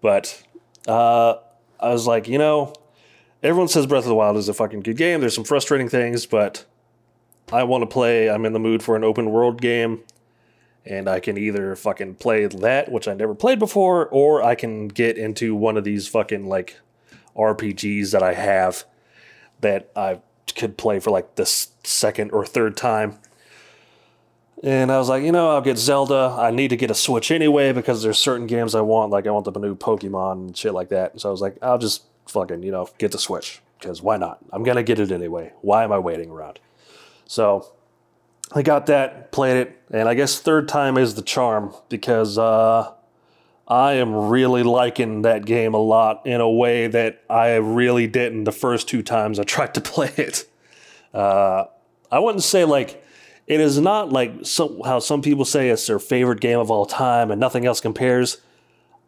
But 0.00 0.42
uh, 0.86 1.36
I 1.78 1.90
was 1.90 2.06
like, 2.06 2.28
you 2.28 2.38
know, 2.38 2.72
everyone 3.42 3.68
says 3.68 3.86
Breath 3.86 4.04
of 4.04 4.08
the 4.08 4.14
Wild 4.14 4.36
is 4.36 4.48
a 4.48 4.54
fucking 4.54 4.80
good 4.80 4.96
game. 4.96 5.20
There's 5.20 5.34
some 5.34 5.44
frustrating 5.44 5.88
things, 5.88 6.26
but 6.26 6.64
I 7.52 7.64
want 7.64 7.82
to 7.82 7.86
play. 7.86 8.30
I'm 8.30 8.44
in 8.44 8.52
the 8.52 8.58
mood 8.58 8.82
for 8.82 8.96
an 8.96 9.04
open 9.04 9.30
world 9.30 9.60
game. 9.60 10.00
And 10.88 11.08
I 11.08 11.20
can 11.20 11.36
either 11.36 11.76
fucking 11.76 12.14
play 12.14 12.46
that, 12.46 12.90
which 12.90 13.06
I 13.06 13.14
never 13.14 13.34
played 13.34 13.58
before, 13.58 14.08
or 14.08 14.42
I 14.42 14.54
can 14.54 14.88
get 14.88 15.18
into 15.18 15.54
one 15.54 15.76
of 15.76 15.84
these 15.84 16.08
fucking 16.08 16.48
like 16.48 16.78
RPGs 17.36 18.12
that 18.12 18.22
I 18.22 18.32
have 18.32 18.84
that 19.60 19.90
I 19.94 20.20
could 20.56 20.78
play 20.78 20.98
for 20.98 21.10
like 21.10 21.34
the 21.34 21.44
second 21.44 22.30
or 22.32 22.46
third 22.46 22.76
time. 22.76 23.18
And 24.62 24.90
I 24.90 24.98
was 24.98 25.08
like, 25.08 25.22
you 25.22 25.30
know, 25.30 25.50
I'll 25.50 25.60
get 25.60 25.78
Zelda. 25.78 26.34
I 26.36 26.50
need 26.50 26.68
to 26.68 26.76
get 26.76 26.90
a 26.90 26.94
Switch 26.94 27.30
anyway 27.30 27.72
because 27.72 28.02
there's 28.02 28.18
certain 28.18 28.46
games 28.46 28.74
I 28.74 28.80
want, 28.80 29.12
like 29.12 29.26
I 29.26 29.30
want 29.30 29.44
the 29.44 29.52
new 29.52 29.76
Pokemon 29.76 30.32
and 30.32 30.56
shit 30.56 30.74
like 30.74 30.88
that. 30.88 31.20
So 31.20 31.28
I 31.28 31.32
was 31.32 31.40
like, 31.40 31.58
I'll 31.62 31.78
just 31.78 32.04
fucking, 32.26 32.62
you 32.62 32.72
know, 32.72 32.88
get 32.98 33.12
the 33.12 33.18
Switch 33.18 33.60
because 33.78 34.02
why 34.02 34.16
not? 34.16 34.38
I'm 34.50 34.64
gonna 34.64 34.82
get 34.82 34.98
it 34.98 35.12
anyway. 35.12 35.52
Why 35.60 35.84
am 35.84 35.92
I 35.92 35.98
waiting 35.98 36.30
around? 36.30 36.58
So 37.26 37.70
I 38.52 38.62
got 38.62 38.86
that, 38.86 39.30
played 39.30 39.56
it, 39.56 39.82
and 39.90 40.08
I 40.08 40.14
guess 40.14 40.40
third 40.40 40.68
time 40.68 40.96
is 40.96 41.14
the 41.14 41.22
charm 41.22 41.74
because 41.88 42.38
uh, 42.38 42.92
I 43.66 43.94
am 43.94 44.14
really 44.14 44.62
liking 44.62 45.22
that 45.22 45.44
game 45.44 45.74
a 45.74 45.78
lot 45.78 46.26
in 46.26 46.40
a 46.40 46.50
way 46.50 46.86
that 46.86 47.22
I 47.28 47.56
really 47.56 48.06
didn't 48.06 48.44
the 48.44 48.52
first 48.52 48.88
two 48.88 49.02
times 49.02 49.38
I 49.38 49.42
tried 49.44 49.74
to 49.74 49.80
play 49.80 50.12
it. 50.16 50.46
Uh, 51.12 51.64
I 52.10 52.18
wouldn't 52.18 52.44
say 52.44 52.64
like 52.64 53.04
it 53.46 53.60
is 53.60 53.78
not 53.78 54.10
like 54.12 54.32
so, 54.42 54.82
how 54.84 54.98
some 54.98 55.22
people 55.22 55.44
say 55.44 55.70
it's 55.70 55.86
their 55.86 55.98
favorite 55.98 56.40
game 56.40 56.58
of 56.58 56.70
all 56.70 56.84
time 56.84 57.30
and 57.30 57.40
nothing 57.40 57.64
else 57.64 57.80
compares. 57.80 58.38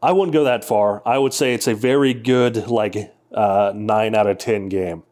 I 0.03 0.13
wouldn't 0.13 0.33
go 0.33 0.45
that 0.45 0.65
far. 0.65 1.03
I 1.07 1.19
would 1.19 1.35
say 1.35 1.53
it's 1.53 1.67
a 1.67 1.75
very 1.75 2.15
good, 2.15 2.69
like, 2.69 3.13
uh, 3.35 3.73
9 3.75 4.15
out 4.15 4.27
of 4.27 4.39
10 4.39 4.71
game. 4.71 5.03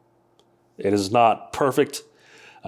It 0.79 0.95
is 0.95 1.13
not 1.13 1.53
perfect. 1.53 2.03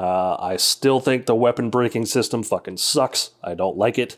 Uh, 0.00 0.34
I 0.40 0.56
still 0.56 0.98
think 0.98 1.26
the 1.26 1.34
weapon 1.34 1.68
breaking 1.68 2.06
system 2.06 2.42
fucking 2.42 2.78
sucks. 2.78 3.32
I 3.44 3.52
don't 3.52 3.76
like 3.76 3.98
it, 3.98 4.16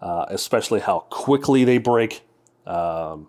uh, 0.00 0.26
especially 0.28 0.78
how 0.78 1.00
quickly 1.10 1.64
they 1.64 1.78
break. 1.78 2.20
Um, 2.64 3.26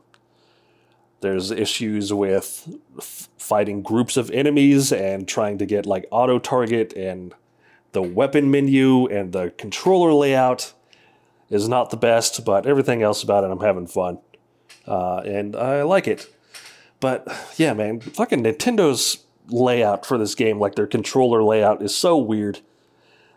there's 1.21 1.49
issues 1.49 2.13
with 2.13 2.69
f- 2.99 3.29
fighting 3.35 3.81
groups 3.81 4.15
of 4.15 4.29
enemies 4.29 4.93
and 4.93 5.27
trying 5.27 5.57
to 5.57 5.65
get 5.65 5.87
like 5.87 6.05
auto 6.11 6.37
target, 6.37 6.93
and 6.93 7.33
the 7.93 8.03
weapon 8.03 8.51
menu 8.51 9.07
and 9.07 9.33
the 9.33 9.51
controller 9.57 10.13
layout 10.13 10.73
is 11.49 11.67
not 11.67 11.89
the 11.89 11.97
best, 11.97 12.45
but 12.45 12.67
everything 12.67 13.01
else 13.01 13.23
about 13.23 13.43
it, 13.43 13.49
I'm 13.49 13.59
having 13.59 13.87
fun. 13.87 14.19
Uh, 14.85 15.21
and 15.25 15.55
I 15.55 15.81
like 15.81 16.07
it. 16.07 16.31
But 16.99 17.27
yeah, 17.57 17.73
man, 17.73 18.01
fucking 18.01 18.43
Nintendo's 18.43 19.20
layout 19.47 20.05
for 20.05 20.17
this 20.17 20.35
game, 20.35 20.59
like 20.59 20.75
their 20.75 20.87
controller 20.87 21.43
layout, 21.43 21.81
is 21.81 21.95
so 21.95 22.17
weird. 22.17 22.59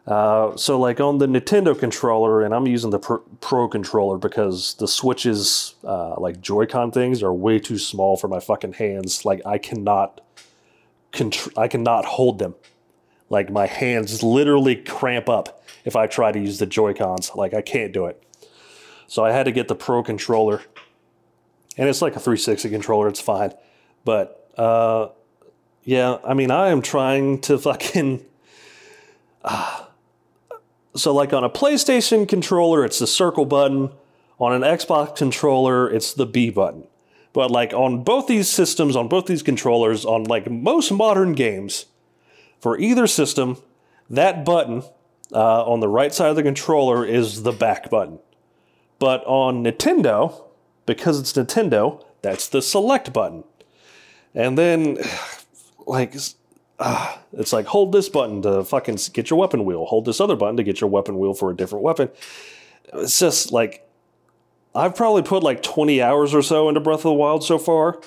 Uh, 0.06 0.54
so 0.56 0.78
like 0.78 1.00
on 1.00 1.18
the 1.18 1.26
Nintendo 1.26 1.78
controller, 1.78 2.42
and 2.42 2.54
I'm 2.54 2.66
using 2.66 2.90
the 2.90 2.98
Pro, 2.98 3.18
Pro 3.40 3.68
controller 3.68 4.18
because 4.18 4.74
the 4.74 4.86
Switch's 4.86 5.76
uh, 5.82 6.20
like 6.20 6.40
Joy-Con 6.40 6.90
things 6.90 7.22
are 7.22 7.32
way 7.32 7.58
too 7.58 7.78
small 7.78 8.16
for 8.16 8.28
my 8.28 8.40
fucking 8.40 8.74
hands. 8.74 9.24
Like 9.24 9.40
I 9.46 9.56
cannot, 9.56 10.20
contr- 11.12 11.56
I 11.56 11.68
cannot 11.68 12.04
hold 12.04 12.38
them. 12.38 12.54
Like 13.30 13.50
my 13.50 13.66
hands 13.66 14.22
literally 14.22 14.76
cramp 14.76 15.28
up 15.30 15.64
if 15.86 15.96
I 15.96 16.06
try 16.06 16.32
to 16.32 16.38
use 16.38 16.58
the 16.58 16.66
Joy-Cons. 16.66 17.32
Like 17.34 17.54
I 17.54 17.62
can't 17.62 17.92
do 17.92 18.04
it. 18.04 18.22
So 19.06 19.24
I 19.24 19.32
had 19.32 19.44
to 19.44 19.52
get 19.52 19.68
the 19.68 19.74
Pro 19.74 20.02
controller, 20.02 20.62
and 21.78 21.88
it's 21.88 22.02
like 22.02 22.14
a 22.14 22.20
360 22.20 22.68
controller. 22.68 23.08
It's 23.08 23.20
fine, 23.20 23.52
but 24.04 24.50
uh, 24.58 25.08
yeah, 25.84 26.18
I 26.24 26.34
mean 26.34 26.50
I 26.50 26.68
am 26.68 26.82
trying 26.82 27.40
to 27.42 27.58
fucking. 27.58 28.24
Uh, 29.42 29.84
so, 30.96 31.12
like 31.12 31.32
on 31.32 31.44
a 31.44 31.50
PlayStation 31.50 32.28
controller, 32.28 32.84
it's 32.84 32.98
the 32.98 33.06
circle 33.06 33.46
button. 33.46 33.90
On 34.40 34.52
an 34.52 34.62
Xbox 34.62 35.16
controller, 35.16 35.88
it's 35.88 36.12
the 36.12 36.26
B 36.26 36.50
button. 36.50 36.88
But 37.32 37.50
like 37.50 37.72
on 37.72 38.02
both 38.02 38.26
these 38.26 38.48
systems, 38.48 38.96
on 38.96 39.08
both 39.08 39.26
these 39.26 39.42
controllers, 39.42 40.04
on 40.04 40.24
like 40.24 40.50
most 40.50 40.90
modern 40.90 41.34
games, 41.34 41.86
for 42.60 42.78
either 42.78 43.06
system, 43.06 43.58
that 44.08 44.44
button 44.44 44.82
uh, 45.32 45.64
on 45.64 45.80
the 45.80 45.88
right 45.88 46.14
side 46.14 46.30
of 46.30 46.36
the 46.36 46.42
controller 46.42 47.04
is 47.04 47.42
the 47.42 47.52
back 47.52 47.90
button. 47.90 48.18
But 48.98 49.24
on 49.26 49.64
Nintendo, 49.64 50.44
because 50.86 51.20
it's 51.20 51.32
Nintendo, 51.32 52.02
that's 52.22 52.48
the 52.48 52.62
select 52.62 53.12
button. 53.12 53.44
And 54.34 54.56
then, 54.56 54.98
like, 55.86 56.14
uh, 56.78 57.16
it's 57.32 57.52
like 57.52 57.66
hold 57.66 57.92
this 57.92 58.08
button 58.08 58.42
to 58.42 58.64
fucking 58.64 58.98
get 59.12 59.30
your 59.30 59.38
weapon 59.38 59.64
wheel, 59.64 59.84
hold 59.86 60.04
this 60.04 60.20
other 60.20 60.36
button 60.36 60.56
to 60.56 60.62
get 60.62 60.80
your 60.80 60.90
weapon 60.90 61.18
wheel 61.18 61.34
for 61.34 61.50
a 61.50 61.56
different 61.56 61.84
weapon. 61.84 62.10
It's 62.92 63.18
just 63.18 63.52
like 63.52 63.88
I've 64.74 64.96
probably 64.96 65.22
put 65.22 65.42
like 65.42 65.62
20 65.62 66.02
hours 66.02 66.34
or 66.34 66.42
so 66.42 66.68
into 66.68 66.80
Breath 66.80 67.00
of 67.00 67.02
the 67.04 67.12
Wild 67.12 67.44
so 67.44 67.58
far, 67.58 68.00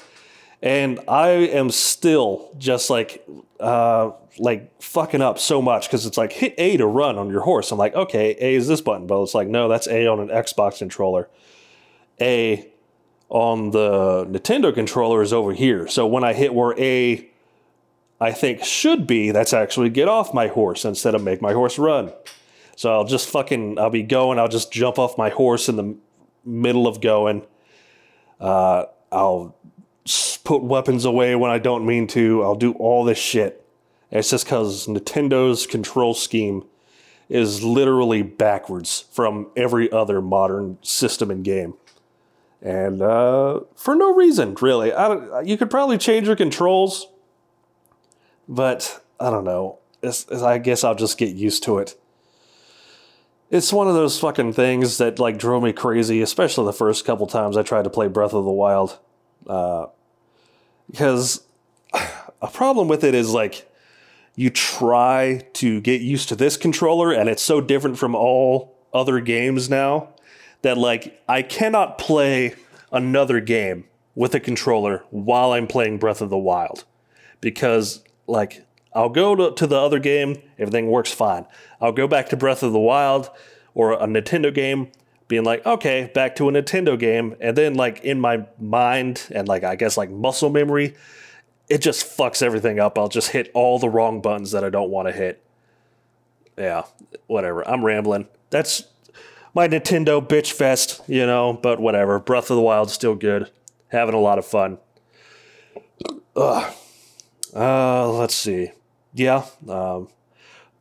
and 0.62 1.00
I 1.08 1.30
am 1.30 1.70
still 1.70 2.52
just 2.58 2.90
like 2.90 3.26
uh, 3.60 4.12
like 4.38 4.82
fucking 4.82 5.22
up 5.22 5.40
so 5.40 5.62
much 5.62 5.88
because 5.88 6.06
it's 6.06 6.18
like 6.18 6.34
hit 6.34 6.54
A 6.58 6.78
to 6.78 6.86
run 6.86 7.18
on 7.18 7.30
your 7.30 7.42
horse. 7.42 7.72
I'm 7.72 7.78
like, 7.78 7.96
okay, 7.96 8.36
A 8.40 8.56
is 8.56 8.68
this 8.68 8.82
button, 8.82 9.08
but 9.08 9.22
it's 9.24 9.34
like 9.34 9.48
no, 9.48 9.70
that's 9.70 9.88
A 9.88 10.08
on 10.08 10.20
an 10.20 10.28
Xbox 10.28 10.80
controller. 10.80 11.30
A 12.20 12.68
on 13.30 13.72
the 13.72 14.26
Nintendo 14.26 14.74
controller 14.74 15.22
is 15.22 15.32
over 15.34 15.54
here. 15.54 15.88
So 15.88 16.06
when 16.06 16.24
I 16.24 16.34
hit 16.34 16.54
where 16.54 16.78
A 16.80 17.30
I 18.20 18.32
think 18.32 18.64
should 18.64 19.06
be 19.06 19.32
that's 19.32 19.54
actually 19.54 19.90
get 19.90 20.08
off 20.08 20.34
my 20.34 20.48
horse 20.48 20.86
instead 20.86 21.14
of 21.14 21.24
make 21.24 21.42
my 21.42 21.54
horse 21.54 21.78
run. 21.78 22.12
So 22.76 22.92
I'll 22.92 23.06
just 23.06 23.30
fucking 23.30 23.80
I'll 23.80 23.90
be 23.90 24.04
going. 24.04 24.40
I'll 24.40 24.48
just 24.48 24.72
jump 24.72 25.00
off 25.00 25.18
my 25.18 25.30
horse 25.30 25.70
in 25.70 25.76
the 25.76 25.96
middle 26.46 26.88
of 26.88 27.02
going. 27.02 27.46
Uh, 28.40 28.86
I'll 29.12 29.56
put 30.44 30.64
weapons 30.64 31.06
away 31.06 31.36
when 31.36 31.52
I 31.52 31.60
don't 31.60 31.86
mean 31.86 32.08
to. 32.08 32.44
I'll 32.44 32.56
do 32.56 32.74
all 32.74 33.04
this 33.04 33.18
shit. 33.18 33.66
it's 34.12 34.30
just 34.30 34.46
because 34.46 34.88
Nintendo's 34.88 35.68
control 35.68 36.14
scheme 36.14 36.64
is 37.30 37.64
literally 37.64 38.22
backwards 38.22 39.06
from 39.12 39.48
every 39.56 39.92
other 39.92 40.22
modern 40.22 40.78
system 40.82 41.30
and 41.30 41.44
game. 41.44 41.74
And 42.62 43.02
uh, 43.02 43.62
for 43.76 43.96
no 43.96 44.14
reason, 44.14 44.56
really. 44.62 44.92
you 45.48 45.58
could 45.58 45.70
probably 45.70 45.98
change 45.98 46.28
your 46.28 46.36
controls 46.36 47.08
but 48.48 49.04
I 49.20 49.30
don't 49.30 49.44
know. 49.44 49.80
It's, 50.02 50.26
it's, 50.30 50.42
I 50.42 50.58
guess 50.58 50.84
I'll 50.84 50.96
just 50.96 51.18
get 51.18 51.36
used 51.36 51.64
to 51.64 51.80
it. 51.80 52.00
It's 53.50 53.72
one 53.72 53.88
of 53.88 53.94
those 53.94 54.20
fucking 54.20 54.54
things 54.54 54.98
that 54.98 55.20
like 55.20 55.38
drove 55.38 55.64
me 55.64 55.74
crazy, 55.74 56.22
especially 56.22 56.66
the 56.66 56.74
first 56.74 57.06
couple 57.06 57.28
times 57.28 57.58
I 57.58 57.64
tried 57.64 57.84
to 57.84 57.90
play 57.90 58.08
Breath 58.08 58.34
of 58.34 58.44
the 58.44 58.52
Wild. 58.52 59.00
Uh, 59.46 59.88
because 60.90 61.44
a 62.42 62.48
problem 62.52 62.88
with 62.88 63.04
it 63.04 63.16
is 63.16 63.34
like 63.34 63.70
you 64.36 64.50
try 64.50 65.46
to 65.54 65.82
get 65.82 66.02
used 66.02 66.30
to 66.30 66.36
this 66.36 66.58
controller 66.58 67.12
and 67.12 67.30
it's 67.30 67.42
so 67.42 67.60
different 67.60 67.98
from 67.98 68.16
all 68.16 68.78
other 68.94 69.20
games 69.20 69.70
now 69.70 70.10
that 70.62 70.78
like 70.78 71.22
I 71.28 71.42
cannot 71.42 71.98
play 71.98 72.56
another 72.92 73.40
game 73.40 73.86
with 74.16 74.34
a 74.36 74.40
controller 74.40 75.04
while 75.10 75.52
I'm 75.52 75.68
playing 75.68 75.98
Breath 75.98 76.22
of 76.22 76.30
the 76.30 76.38
Wild 76.38 76.86
because 77.42 78.04
like 78.28 78.66
I'll 78.94 79.10
go 79.10 79.36
to, 79.36 79.52
to 79.56 79.68
the 79.68 79.78
other 79.78 80.00
game, 80.00 80.42
everything 80.58 80.88
works 80.88 81.12
fine. 81.12 81.46
I'll 81.82 81.92
go 81.92 82.08
back 82.08 82.30
to 82.30 82.38
Breath 82.38 82.64
of 82.64 82.74
the 82.74 82.80
Wild 82.80 83.30
or 83.74 83.94
a 83.94 84.08
Nintendo 84.08 84.54
game, 84.54 84.92
being 85.28 85.44
like, 85.44 85.66
okay, 85.66 86.10
back 86.14 86.36
to 86.38 86.50
a 86.50 86.52
Nintendo 86.52 86.98
game, 86.98 87.36
and 87.40 87.56
then 87.56 87.76
like 87.76 88.00
in 88.04 88.20
my 88.20 88.46
mind 88.60 89.28
and 89.34 89.48
like 89.48 89.64
I 89.64 89.76
guess 89.76 89.98
like 89.98 90.10
muscle 90.10 90.50
memory, 90.50 90.96
it 91.70 91.80
just 91.80 92.18
fucks 92.18 92.42
everything 92.42 92.80
up. 92.80 92.98
I'll 92.98 93.10
just 93.10 93.32
hit 93.32 93.52
all 93.54 93.78
the 93.78 93.90
wrong 93.90 94.22
buttons 94.22 94.52
that 94.52 94.64
I 94.64 94.70
don't 94.70 94.90
want 94.90 95.08
to 95.08 95.12
hit. 95.12 95.44
Yeah, 96.58 96.84
whatever. 97.28 97.68
I'm 97.68 97.86
rambling. 97.86 98.28
That's 98.50 98.84
my 99.54 99.68
Nintendo 99.68 100.26
bitch 100.26 100.54
fest, 100.54 101.02
you 101.08 101.26
know, 101.26 101.54
but 101.54 101.80
whatever. 101.80 102.20
Breath 102.20 102.50
of 102.50 102.56
the 102.56 102.62
Wild's 102.62 102.94
still 102.94 103.16
good. 103.16 103.52
Having 103.90 104.16
a 104.16 104.20
lot 104.20 104.40
of 104.40 104.46
fun. 104.46 104.80
Ugh. 106.36 106.74
Uh, 107.56 108.12
let's 108.12 108.36
see. 108.36 108.72
Yeah, 109.14 109.46
um, 109.68 110.10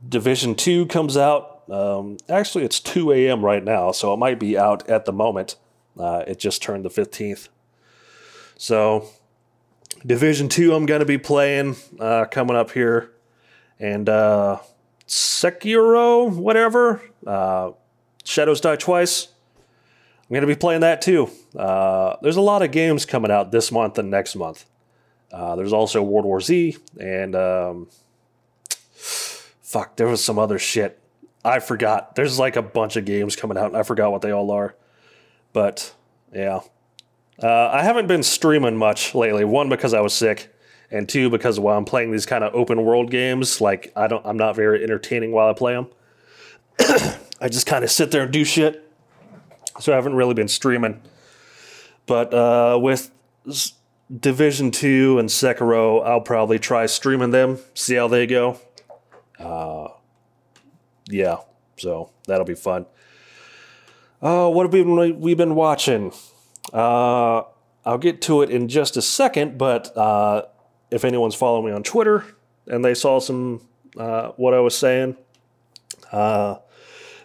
Division 0.07 0.55
Two 0.55 0.87
comes 0.87 1.17
out. 1.17 1.63
Um, 1.71 2.19
actually, 2.29 2.65
it's 2.65 2.81
two 2.81 3.13
a.m. 3.13 3.45
right 3.45 3.65
now, 3.65 3.93
so 3.93 4.13
it 4.13 4.19
might 4.19 4.39
be 4.39 4.59
out 4.59 4.89
at 4.89 5.05
the 5.05 5.13
moment. 5.13 5.57
Uh, 5.99 6.25
it 6.27 6.39
just 6.39 6.63
turned 6.63 6.85
the 6.85 6.91
fifteenth. 6.91 7.49
So, 8.59 9.09
Division 10.05 10.49
Two, 10.49 10.75
I'm 10.75 10.87
going 10.87 11.01
to 11.01 11.07
be 11.07 11.19
playing 11.19 11.77
uh, 11.99 12.27
coming 12.31 12.57
up 12.57 12.73
here, 12.73 13.11
and 13.79 14.09
uh, 14.09 14.59
Sekiro, 15.07 16.31
whatever. 16.35 17.03
Uh, 17.27 17.73
Shadows 18.25 18.61
Die 18.61 18.77
Twice. 18.77 19.29
I'm 19.59 20.35
going 20.35 20.41
to 20.41 20.49
be 20.49 20.57
playing 20.57 20.81
that 20.81 21.01
too. 21.01 21.31
Uh, 21.57 22.17
there's 22.23 22.37
a 22.37 22.41
lot 22.41 22.63
of 22.63 22.73
games 22.73 23.07
coming 23.07 23.31
out 23.31 23.53
this 23.53 23.71
month 23.71 23.99
and 23.99 24.11
next 24.11 24.35
month. 24.35 24.65
Uh, 25.33 25.57
there's 25.57 25.73
also 25.73 26.03
World 26.03 26.25
War 26.25 26.41
Z 26.41 26.77
and 26.99 27.35
um, 27.35 27.89
fuck, 29.67 29.97
there 29.97 30.07
was 30.07 30.25
some 30.25 30.39
other 30.39 30.59
shit. 30.59 30.99
I 31.45 31.59
forgot. 31.61 32.15
There's 32.15 32.39
like 32.39 32.57
a 32.57 32.63
bunch 32.63 32.97
of 32.97 33.05
games 33.05 33.37
coming 33.37 33.59
out, 33.59 33.67
and 33.67 33.77
I 33.77 33.83
forgot 33.83 34.11
what 34.11 34.23
they 34.23 34.31
all 34.31 34.51
are. 34.51 34.75
But 35.53 35.95
yeah, 36.33 36.61
uh, 37.43 37.69
I 37.69 37.83
haven't 37.83 38.07
been 38.07 38.23
streaming 38.23 38.77
much 38.77 39.15
lately. 39.15 39.45
One 39.45 39.69
because 39.69 39.95
I 39.95 40.01
was 40.01 40.13
sick, 40.15 40.55
and 40.91 41.09
two 41.09 41.31
because 41.31 41.61
while 41.61 41.77
I'm 41.77 41.85
playing 41.85 42.11
these 42.11 42.27
kind 42.27 42.43
of 42.43 42.55
open 42.55 42.85
world 42.85 43.11
games, 43.11 43.61
like 43.61 43.93
I 43.95 44.07
don't, 44.07 44.25
I'm 44.27 44.37
not 44.37 44.57
very 44.57 44.83
entertaining 44.83 45.33
while 45.33 45.49
I 45.49 45.53
play 45.53 45.75
them. 45.75 45.89
I 47.41 47.49
just 47.49 47.67
kind 47.67 47.85
of 47.85 47.91
sit 47.91 48.11
there 48.11 48.23
and 48.23 48.33
do 48.33 48.45
shit. 48.45 48.83
So 49.79 49.93
I 49.93 49.97
haven't 49.97 50.15
really 50.15 50.35
been 50.35 50.49
streaming. 50.49 51.03
But 52.07 52.33
uh, 52.33 52.79
with 52.81 53.11
Division 54.15 54.71
Two 54.71 55.19
and 55.19 55.29
Sekiro, 55.29 56.05
I'll 56.07 56.21
probably 56.21 56.59
try 56.59 56.87
streaming 56.87 57.31
them, 57.31 57.59
see 57.75 57.97
how 57.97 58.07
they 58.09 58.27
go. 58.27 58.61
Uh, 59.39 59.89
yeah, 61.09 61.39
so 61.77 62.11
that'll 62.27 62.47
be 62.47 62.55
fun. 62.55 62.87
Uh, 64.23 64.49
what 64.49 64.65
have 64.65 64.73
we 64.73 64.83
been, 64.83 65.21
we 65.21 65.35
been 65.35 65.55
watching? 65.55 66.13
Uh, 66.73 67.43
I'll 67.85 67.99
get 67.99 68.23
to 68.23 68.43
it 68.43 68.51
in 68.51 68.69
just 68.69 68.97
a 68.97 69.03
second, 69.03 69.59
but 69.59 69.97
uh, 69.97 70.43
if 70.91 71.05
anyone's 71.05 71.35
following 71.35 71.67
me 71.67 71.73
on 71.73 71.83
Twitter 71.83 72.25
and 72.67 72.85
they 72.85 72.95
saw 72.95 73.21
some 73.21 73.67
uh, 73.97 74.29
what 74.31 74.55
I 74.55 74.61
was 74.61 74.77
saying, 74.77 75.17
uh, 76.13 76.57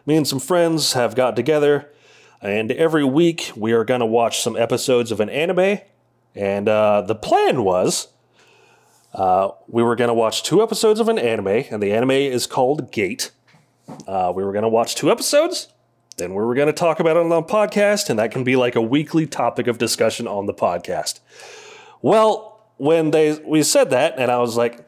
me 0.05 0.17
and 0.17 0.27
some 0.27 0.39
friends 0.39 0.93
have 0.93 1.15
got 1.15 1.35
together, 1.35 1.91
and 2.41 2.71
every 2.71 3.03
week 3.03 3.51
we 3.55 3.71
are 3.71 3.85
going 3.85 3.99
to 3.99 4.05
watch 4.05 4.41
some 4.41 4.55
episodes 4.55 5.11
of 5.11 5.19
an 5.19 5.29
anime 5.29 5.79
and 6.35 6.67
uh, 6.69 7.01
the 7.01 7.15
plan 7.15 7.63
was 7.63 8.07
Uh, 9.13 9.49
we 9.67 9.83
were 9.83 9.97
going 9.97 10.07
to 10.07 10.13
watch 10.13 10.41
two 10.41 10.63
episodes 10.63 10.99
of 11.01 11.09
an 11.09 11.19
anime, 11.19 11.65
and 11.69 11.83
the 11.83 11.91
anime 11.91 12.11
is 12.11 12.47
called 12.47 12.91
Gate. 12.93 13.31
Uh, 14.07 14.31
we 14.33 14.41
were 14.41 14.53
going 14.53 14.63
to 14.63 14.69
watch 14.69 14.95
two 14.95 15.11
episodes, 15.11 15.67
then 16.17 16.29
we 16.29 16.41
were 16.41 16.55
going 16.55 16.67
to 16.67 16.73
talk 16.73 17.01
about 17.01 17.17
it 17.17 17.23
on 17.23 17.27
the 17.29 17.43
podcast, 17.43 18.09
and 18.09 18.17
that 18.17 18.31
can 18.31 18.45
be 18.45 18.55
like 18.55 18.73
a 18.77 18.81
weekly 18.81 19.27
topic 19.27 19.67
of 19.67 19.77
discussion 19.77 20.27
on 20.27 20.45
the 20.45 20.53
podcast. 20.53 21.19
Well, 22.01 22.63
when 22.77 23.11
they 23.11 23.37
we 23.45 23.63
said 23.63 23.89
that, 23.89 24.17
and 24.17 24.31
I 24.31 24.37
was 24.37 24.55
like, 24.55 24.87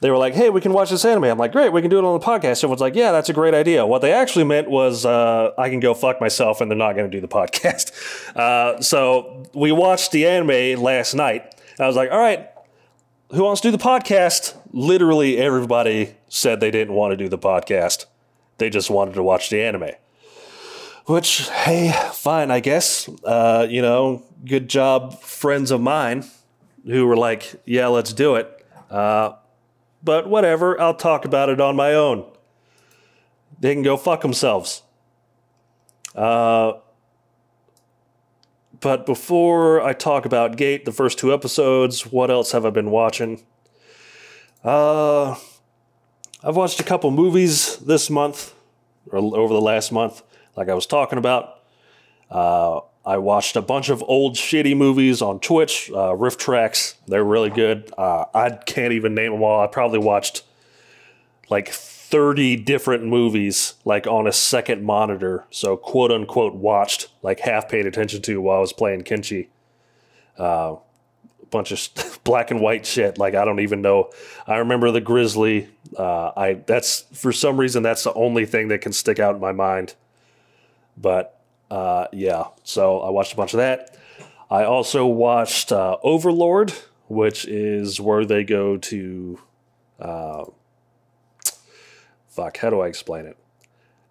they 0.00 0.10
were 0.10 0.18
like, 0.18 0.34
"Hey, 0.34 0.50
we 0.50 0.60
can 0.60 0.72
watch 0.72 0.90
this 0.90 1.04
anime." 1.04 1.24
I'm 1.24 1.38
like, 1.38 1.52
"Great, 1.52 1.72
we 1.72 1.80
can 1.80 1.90
do 1.90 1.98
it 1.98 2.04
on 2.04 2.18
the 2.18 2.24
podcast." 2.24 2.58
Everyone's 2.58 2.80
like, 2.80 2.94
"Yeah, 2.94 3.12
that's 3.12 3.28
a 3.28 3.32
great 3.32 3.54
idea." 3.54 3.86
What 3.86 4.02
they 4.02 4.12
actually 4.12 4.44
meant 4.44 4.68
was, 4.68 5.06
uh, 5.06 5.52
I 5.56 5.70
can 5.70 5.80
go 5.80 5.94
fuck 5.94 6.20
myself, 6.20 6.60
and 6.60 6.70
they're 6.70 6.78
not 6.78 6.94
going 6.94 7.10
to 7.10 7.16
do 7.16 7.20
the 7.20 7.28
podcast. 7.28 7.92
Uh, 8.34 8.80
so 8.80 9.44
we 9.54 9.70
watched 9.70 10.10
the 10.10 10.26
anime 10.26 10.82
last 10.82 11.14
night. 11.14 11.54
I 11.78 11.86
was 11.86 11.94
like, 11.94 12.10
"All 12.10 12.18
right, 12.18 12.48
who 13.30 13.44
wants 13.44 13.60
to 13.60 13.68
do 13.68 13.76
the 13.76 13.82
podcast?" 13.82 14.56
Literally, 14.72 15.38
everybody 15.38 16.16
said 16.28 16.58
they 16.58 16.72
didn't 16.72 16.94
want 16.94 17.12
to 17.12 17.16
do 17.16 17.28
the 17.28 17.38
podcast. 17.38 18.06
They 18.58 18.70
just 18.70 18.90
wanted 18.90 19.14
to 19.14 19.22
watch 19.22 19.50
the 19.50 19.62
anime. 19.62 19.90
Which, 21.06 21.48
hey, 21.50 21.92
fine, 22.12 22.50
I 22.50 22.60
guess. 22.60 23.08
Uh, 23.24 23.66
you 23.68 23.82
know, 23.82 24.22
good 24.44 24.68
job, 24.68 25.20
friends 25.20 25.70
of 25.70 25.80
mine 25.80 26.24
who 26.86 27.06
were 27.06 27.16
like, 27.16 27.54
yeah, 27.66 27.86
let's 27.88 28.12
do 28.12 28.36
it. 28.36 28.66
But 30.04 30.28
whatever, 30.28 30.78
I'll 30.80 30.94
talk 30.94 31.24
about 31.24 31.48
it 31.48 31.60
on 31.60 31.76
my 31.76 31.94
own. 31.94 32.30
They 33.58 33.72
can 33.72 33.82
go 33.82 33.96
fuck 33.96 34.20
themselves. 34.20 34.82
Uh, 36.14 36.74
but 38.80 39.06
before 39.06 39.80
I 39.80 39.94
talk 39.94 40.26
about 40.26 40.56
Gate, 40.56 40.84
the 40.84 40.92
first 40.92 41.18
two 41.18 41.32
episodes, 41.32 42.06
what 42.06 42.30
else 42.30 42.52
have 42.52 42.66
I 42.66 42.70
been 42.70 42.90
watching? 42.90 43.42
Uh, 44.62 45.36
I've 46.42 46.56
watched 46.56 46.80
a 46.80 46.84
couple 46.84 47.10
movies 47.10 47.78
this 47.78 48.10
month, 48.10 48.54
or 49.10 49.18
over 49.18 49.54
the 49.54 49.60
last 49.60 49.90
month 49.90 50.22
like 50.56 50.68
I 50.68 50.74
was 50.74 50.86
talking 50.86 51.18
about. 51.18 51.60
Uh, 52.30 52.80
I 53.06 53.18
watched 53.18 53.56
a 53.56 53.62
bunch 53.62 53.90
of 53.90 54.02
old 54.06 54.34
shitty 54.34 54.76
movies 54.76 55.20
on 55.20 55.38
Twitch, 55.40 55.90
uh, 55.90 56.14
RiffTrax. 56.14 56.94
They're 57.06 57.24
really 57.24 57.50
good. 57.50 57.92
Uh, 57.98 58.24
I 58.32 58.50
can't 58.50 58.92
even 58.92 59.14
name 59.14 59.32
them 59.32 59.42
all. 59.42 59.60
I 59.60 59.66
probably 59.66 59.98
watched 59.98 60.42
like 61.50 61.68
30 61.68 62.56
different 62.56 63.04
movies 63.04 63.74
like 63.84 64.06
on 64.06 64.26
a 64.26 64.32
second 64.32 64.84
monitor. 64.84 65.44
So 65.50 65.76
quote 65.76 66.12
unquote 66.12 66.54
watched, 66.54 67.08
like 67.22 67.40
half 67.40 67.68
paid 67.68 67.86
attention 67.86 68.22
to 68.22 68.40
while 68.40 68.58
I 68.58 68.60
was 68.60 68.72
playing 68.72 69.02
Kenshi. 69.02 69.48
Uh, 70.38 70.76
a 71.42 71.46
bunch 71.50 71.72
of 71.72 72.20
black 72.24 72.50
and 72.50 72.60
white 72.60 72.86
shit. 72.86 73.18
Like 73.18 73.34
I 73.34 73.44
don't 73.44 73.60
even 73.60 73.82
know. 73.82 74.10
I 74.46 74.56
remember 74.56 74.90
the 74.90 75.02
Grizzly. 75.02 75.68
Uh, 75.96 76.32
I 76.36 76.54
that's 76.54 77.02
for 77.12 77.32
some 77.32 77.58
reason 77.58 77.82
that's 77.82 78.04
the 78.04 78.14
only 78.14 78.46
thing 78.46 78.68
that 78.68 78.80
can 78.80 78.92
stick 78.92 79.18
out 79.18 79.34
in 79.34 79.40
my 79.40 79.52
mind. 79.52 79.94
But 80.96 81.38
uh, 81.70 82.06
yeah, 82.12 82.44
so 82.62 83.00
I 83.00 83.10
watched 83.10 83.32
a 83.32 83.36
bunch 83.36 83.54
of 83.54 83.58
that. 83.58 83.96
I 84.50 84.64
also 84.64 85.06
watched 85.06 85.72
uh, 85.72 85.96
Overlord, 86.02 86.72
which 87.08 87.46
is 87.46 88.00
where 88.00 88.24
they 88.24 88.44
go 88.44 88.76
to. 88.76 89.40
Uh, 89.98 90.44
fuck, 92.28 92.56
how 92.58 92.70
do 92.70 92.80
I 92.80 92.88
explain 92.88 93.26
it? 93.26 93.36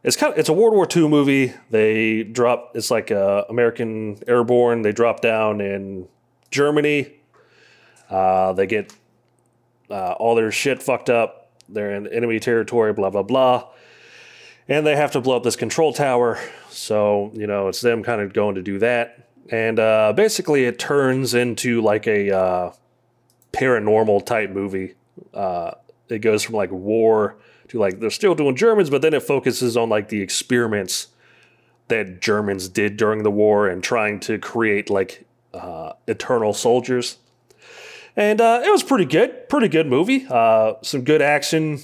It's 0.04 0.18
kind 0.18 0.34
of 0.34 0.40
it's 0.40 0.50
a 0.50 0.54
World 0.54 0.74
War 0.74 0.88
II 0.94 1.08
movie. 1.08 1.54
They 1.70 2.24
drop 2.24 2.72
it's 2.76 2.92
like 2.92 3.12
uh, 3.12 3.46
American 3.50 4.20
Airborne. 4.28 4.82
They 4.82 4.92
drop 4.92 5.22
down 5.22 5.62
in 5.62 6.08
Germany. 6.52 7.14
Uh, 8.10 8.54
they 8.54 8.68
get 8.68 8.94
uh, 9.90 10.14
all 10.14 10.36
their 10.36 10.52
shit 10.52 10.84
fucked 10.84 11.10
up. 11.10 11.52
They're 11.70 11.96
in 11.96 12.08
enemy 12.08 12.40
territory. 12.40 12.92
Blah 12.92 13.12
blah 13.12 13.24
blah 13.24 13.70
and 14.68 14.86
they 14.86 14.96
have 14.96 15.12
to 15.12 15.22
blow 15.22 15.38
up 15.38 15.44
this 15.44 15.56
control 15.56 15.94
tower. 15.94 16.40
So, 16.70 17.32
you 17.34 17.48
know, 17.48 17.68
it's 17.68 17.82
them 17.82 18.04
kind 18.04 18.22
of 18.22 18.34
going 18.34 18.56
to 18.56 18.62
do 18.62 18.80
that. 18.80 19.28
And 19.50 19.80
uh, 19.80 20.14
basically, 20.14 20.66
it 20.66 20.80
turns 20.80 21.34
into 21.34 21.82
like 21.82 22.08
a 22.08 22.36
uh, 22.36 22.72
paranormal 23.52 24.26
type 24.26 24.50
movie. 24.50 24.96
Uh, 25.34 25.72
it 26.10 26.20
goes 26.20 26.44
from 26.44 26.56
like 26.56 26.72
war 26.72 27.38
to 27.70 27.80
like 27.80 28.00
they're 28.00 28.10
still 28.10 28.36
doing 28.36 28.56
Germans, 28.56 28.90
but 28.90 29.02
then 29.02 29.14
it 29.14 29.24
focuses 29.24 29.76
on 29.76 29.90
like 29.90 30.10
the 30.10 30.22
experiments 30.22 31.08
that 31.90 32.22
Germans 32.22 32.70
did 32.70 32.98
during 32.98 33.24
the 33.24 33.32
war 33.32 33.68
and 33.68 33.84
trying 33.84 34.20
to 34.22 34.38
create 34.40 34.90
like 34.90 35.26
uh, 35.54 35.94
eternal 36.08 36.54
soldiers. 36.54 37.18
And 38.16 38.40
uh, 38.40 38.62
it 38.64 38.70
was 38.70 38.84
pretty 38.84 39.06
good, 39.06 39.50
pretty 39.50 39.68
good 39.68 39.88
movie. 39.88 40.26
Uh, 40.30 40.76
some 40.82 41.04
good 41.04 41.22
action. 41.22 41.80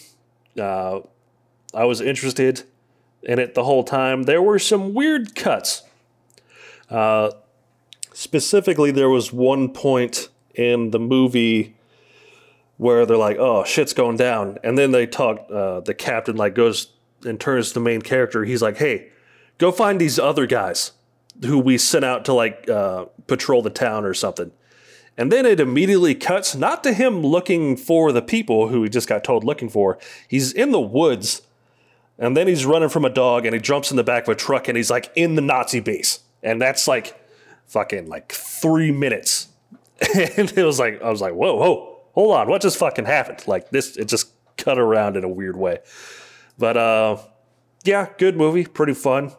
I 1.74 1.86
was 1.86 2.02
interested 2.02 2.64
in 3.24 3.40
it 3.40 3.54
the 3.54 3.64
whole 3.64 3.84
time. 3.84 4.24
There 4.24 4.42
were 4.42 4.60
some 4.60 4.94
weird 4.94 5.36
cuts. 5.36 5.84
Uh, 6.90 7.32
specifically, 8.14 8.92
there 8.92 9.10
was 9.10 9.32
one 9.32 9.70
point 9.70 10.30
in 10.56 10.92
the 10.92 11.00
movie 11.00 11.76
where 12.78 13.06
they're 13.06 13.18
like, 13.18 13.38
"Oh, 13.38 13.64
shit's 13.64 13.94
going 13.94 14.18
down," 14.18 14.58
and 14.64 14.78
then 14.78 14.92
they 14.92 15.06
talk. 15.06 15.46
Uh, 15.52 15.82
the 15.82 15.94
captain 15.94 16.36
like 16.36 16.56
goes 16.56 16.92
and 17.26 17.40
turns 17.40 17.70
to 17.70 17.74
the 17.76 17.80
main 17.82 18.02
character. 18.02 18.46
He's 18.46 18.62
like, 18.62 18.78
"Hey, 18.78 19.10
go 19.58 19.72
find 19.72 20.00
these 20.00 20.18
other 20.18 20.48
guys 20.48 20.94
who 21.46 21.60
we 21.60 21.78
sent 21.78 22.06
out 22.06 22.26
to 22.26 22.34
like 22.34 22.68
uh, 22.70 23.06
patrol 23.28 23.62
the 23.62 23.70
town 23.70 24.06
or 24.06 24.14
something." 24.14 24.52
And 25.18 25.34
then 25.34 25.46
it 25.46 25.60
immediately 25.60 26.16
cuts 26.16 26.56
not 26.56 26.82
to 26.86 26.94
him 26.94 27.22
looking 27.22 27.76
for 27.76 28.14
the 28.14 28.22
people 28.22 28.70
who 28.70 28.84
he 28.84 28.90
just 28.90 29.10
got 29.10 29.22
told 29.22 29.44
looking 29.44 29.68
for. 29.68 30.00
He's 30.30 30.54
in 30.54 30.72
the 30.72 30.80
woods 30.80 31.42
and 32.20 32.36
then 32.36 32.48
he's 32.48 32.66
running 32.66 32.90
from 32.90 33.06
a 33.06 33.10
dog 33.10 33.46
and 33.46 33.56
he 33.56 33.62
jumps 33.62 33.92
in 33.92 33.98
the 33.98 34.04
back 34.04 34.24
of 34.24 34.30
a 34.30 34.36
truck 34.36 34.68
and 34.68 34.76
he's 34.76 34.92
like 34.92 35.12
in 35.16 35.36
the 35.36 35.42
Nazi 35.42 35.80
base. 35.80 36.20
And 36.44 36.62
that's 36.62 36.88
like 36.88 37.18
fucking 37.68 38.10
like 38.10 38.32
three 38.32 38.92
minutes. 38.92 39.48
and 40.16 40.52
it 40.56 40.64
was 40.64 40.80
like, 40.80 41.02
I 41.02 41.10
was 41.10 41.22
like, 41.22 41.34
whoa, 41.34 41.56
whoa, 41.56 42.02
hold 42.14 42.36
on. 42.36 42.50
What 42.50 42.62
just 42.62 42.78
fucking 42.78 43.06
happened? 43.06 43.48
Like 43.48 43.70
this, 43.70 43.96
it 43.96 44.10
just 44.10 44.32
cut 44.58 44.78
around 44.78 45.16
in 45.16 45.24
a 45.24 45.30
weird 45.30 45.56
way. 45.56 45.80
But 46.58 46.76
uh, 46.76 47.18
yeah, 47.86 48.10
good 48.18 48.36
movie. 48.36 48.66
Pretty 48.66 48.94
fun. 48.94 49.32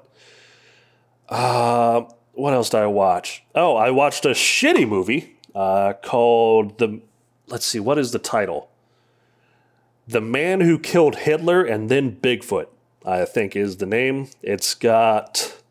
Uh, 1.29 2.03
what 2.33 2.55
else 2.55 2.71
did 2.71 2.81
I 2.81 2.87
watch? 2.87 3.45
Oh, 3.55 3.77
I 3.77 3.91
watched 3.91 4.25
a 4.25 4.31
shitty 4.31 4.89
movie 4.89 5.37
uh, 5.55 5.93
called 6.03 6.79
the. 6.79 7.03
Let's 7.47 7.67
see, 7.67 7.81
what 7.81 7.99
is 7.99 8.13
the 8.13 8.19
title? 8.19 8.70
The 10.11 10.21
Man 10.21 10.61
Who 10.63 10.77
Killed 10.77 11.19
Hitler 11.19 11.63
and 11.63 11.89
Then 11.89 12.17
Bigfoot, 12.17 12.67
I 13.07 13.25
think 13.25 13.55
is 13.55 13.77
the 13.77 13.87
name. 13.87 14.29
It's 14.43 14.75
got 14.75 15.63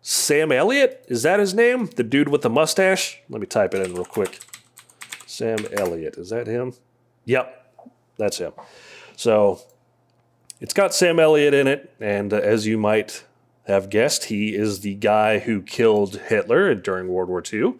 Sam 0.00 0.50
Elliott. 0.50 1.04
Is 1.08 1.24
that 1.24 1.40
his 1.40 1.52
name? 1.52 1.90
The 1.94 2.02
dude 2.02 2.30
with 2.30 2.40
the 2.40 2.48
mustache? 2.48 3.20
Let 3.28 3.42
me 3.42 3.46
type 3.46 3.74
it 3.74 3.84
in 3.84 3.92
real 3.92 4.06
quick. 4.06 4.40
Sam 5.26 5.58
Elliott. 5.74 6.16
Is 6.16 6.30
that 6.30 6.46
him? 6.46 6.72
Yep, 7.26 7.74
that's 8.16 8.38
him. 8.38 8.52
So 9.14 9.60
it's 10.58 10.72
got 10.72 10.94
Sam 10.94 11.20
Elliott 11.20 11.52
in 11.52 11.66
it, 11.66 11.94
and 12.00 12.32
uh, 12.32 12.36
as 12.38 12.66
you 12.66 12.78
might 12.78 13.26
have 13.66 13.90
guessed, 13.90 14.24
he 14.24 14.54
is 14.54 14.80
the 14.80 14.94
guy 14.94 15.38
who 15.38 15.60
killed 15.60 16.16
Hitler 16.16 16.74
during 16.74 17.08
World 17.08 17.28
War 17.28 17.42
II. 17.52 17.74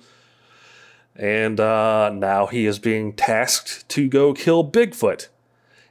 And 1.17 1.59
uh, 1.59 2.11
now 2.15 2.49
he 2.49 2.67
is 2.67 2.79
being 2.79 3.15
tasked 3.15 3.89
to 3.89 4.11
go 4.11 4.35
kill 4.35 4.71
Bigfoot. 4.71 5.29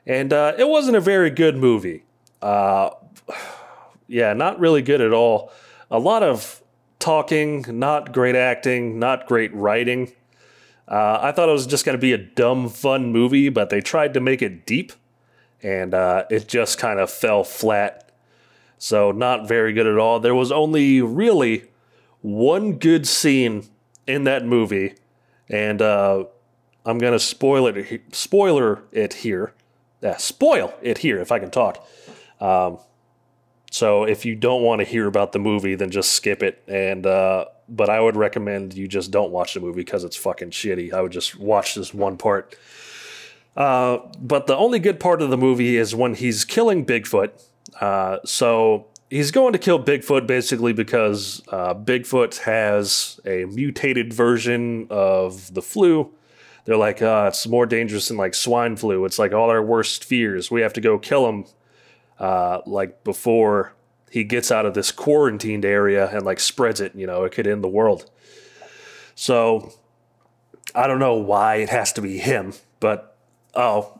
And 0.05 0.33
uh, 0.33 0.53
it 0.57 0.67
wasn't 0.67 0.97
a 0.97 1.01
very 1.01 1.29
good 1.29 1.55
movie. 1.55 2.03
Uh, 2.41 2.91
yeah, 4.07 4.33
not 4.33 4.59
really 4.59 4.81
good 4.81 5.01
at 5.01 5.13
all. 5.13 5.51
A 5.91 5.99
lot 5.99 6.23
of 6.23 6.61
talking, 6.99 7.65
not 7.67 8.11
great 8.11 8.35
acting, 8.35 8.99
not 8.99 9.27
great 9.27 9.53
writing. 9.53 10.13
Uh, 10.87 11.19
I 11.21 11.31
thought 11.31 11.49
it 11.49 11.53
was 11.53 11.67
just 11.67 11.85
going 11.85 11.97
to 11.97 12.01
be 12.01 12.13
a 12.13 12.17
dumb, 12.17 12.69
fun 12.69 13.11
movie, 13.11 13.49
but 13.49 13.69
they 13.69 13.79
tried 13.79 14.13
to 14.15 14.19
make 14.19 14.41
it 14.41 14.65
deep, 14.65 14.91
and 15.61 15.93
uh, 15.93 16.25
it 16.31 16.47
just 16.47 16.77
kind 16.77 16.99
of 16.99 17.11
fell 17.11 17.43
flat. 17.43 18.11
So, 18.79 19.11
not 19.11 19.47
very 19.47 19.73
good 19.73 19.85
at 19.85 19.97
all. 19.97 20.19
There 20.19 20.33
was 20.33 20.51
only 20.51 21.01
really 21.01 21.65
one 22.21 22.79
good 22.79 23.07
scene 23.07 23.67
in 24.07 24.23
that 24.23 24.45
movie, 24.45 24.95
and 25.47 25.81
uh, 25.81 26.23
I'm 26.85 26.97
going 26.97 27.13
to 27.13 27.19
spoil 27.19 27.67
it. 27.67 28.01
Spoiler 28.11 28.81
it 28.91 29.13
here 29.13 29.53
uh, 30.03 30.17
spoil 30.17 30.73
it 30.81 30.99
here 30.99 31.19
if 31.19 31.31
I 31.31 31.39
can 31.39 31.51
talk. 31.51 31.85
Um, 32.39 32.79
so 33.71 34.03
if 34.03 34.25
you 34.25 34.35
don't 34.35 34.63
want 34.63 34.79
to 34.79 34.85
hear 34.85 35.07
about 35.07 35.31
the 35.31 35.39
movie, 35.39 35.75
then 35.75 35.91
just 35.91 36.11
skip 36.11 36.41
it. 36.41 36.63
And 36.67 37.05
uh, 37.05 37.45
but 37.67 37.89
I 37.89 37.99
would 37.99 38.15
recommend 38.15 38.73
you 38.73 38.87
just 38.87 39.11
don't 39.11 39.31
watch 39.31 39.53
the 39.53 39.59
movie 39.59 39.81
because 39.81 40.03
it's 40.03 40.15
fucking 40.15 40.51
shitty. 40.51 40.93
I 40.93 41.01
would 41.01 41.11
just 41.11 41.39
watch 41.39 41.75
this 41.75 41.93
one 41.93 42.17
part. 42.17 42.55
Uh, 43.55 43.99
but 44.19 44.47
the 44.47 44.55
only 44.55 44.79
good 44.79 44.99
part 44.99 45.21
of 45.21 45.29
the 45.29 45.37
movie 45.37 45.77
is 45.77 45.93
when 45.93 46.15
he's 46.15 46.45
killing 46.45 46.85
Bigfoot. 46.85 47.31
Uh, 47.79 48.17
so 48.25 48.87
he's 49.09 49.31
going 49.31 49.53
to 49.53 49.59
kill 49.59 49.83
Bigfoot 49.83 50.25
basically 50.25 50.73
because 50.73 51.43
uh, 51.49 51.73
Bigfoot 51.73 52.39
has 52.39 53.19
a 53.25 53.45
mutated 53.45 54.13
version 54.13 54.87
of 54.89 55.53
the 55.53 55.61
flu 55.61 56.11
they're 56.69 56.77
like, 56.77 57.01
uh, 57.01 57.25
it's 57.29 57.47
more 57.47 57.65
dangerous 57.65 58.09
than 58.09 58.17
like 58.17 58.35
swine 58.35 58.75
flu. 58.75 59.03
It's 59.03 59.17
like 59.17 59.33
all 59.33 59.49
our 59.49 59.63
worst 59.63 60.05
fears. 60.05 60.51
We 60.51 60.61
have 60.61 60.73
to 60.73 60.81
go 60.81 60.99
kill 60.99 61.27
him, 61.27 61.45
uh, 62.19 62.61
like 62.67 63.03
before 63.03 63.73
he 64.11 64.23
gets 64.23 64.51
out 64.51 64.67
of 64.67 64.75
this 64.75 64.91
quarantined 64.91 65.65
area 65.65 66.07
and 66.11 66.23
like 66.23 66.39
spreads 66.39 66.79
it. 66.79 66.93
You 66.93 67.07
know, 67.07 67.23
it 67.23 67.31
could 67.31 67.47
end 67.47 67.63
the 67.63 67.67
world. 67.67 68.11
So 69.15 69.73
I 70.75 70.85
don't 70.85 70.99
know 70.99 71.15
why 71.15 71.55
it 71.55 71.69
has 71.69 71.91
to 71.93 72.03
be 72.03 72.19
him, 72.19 72.53
but 72.79 73.17
oh, 73.55 73.99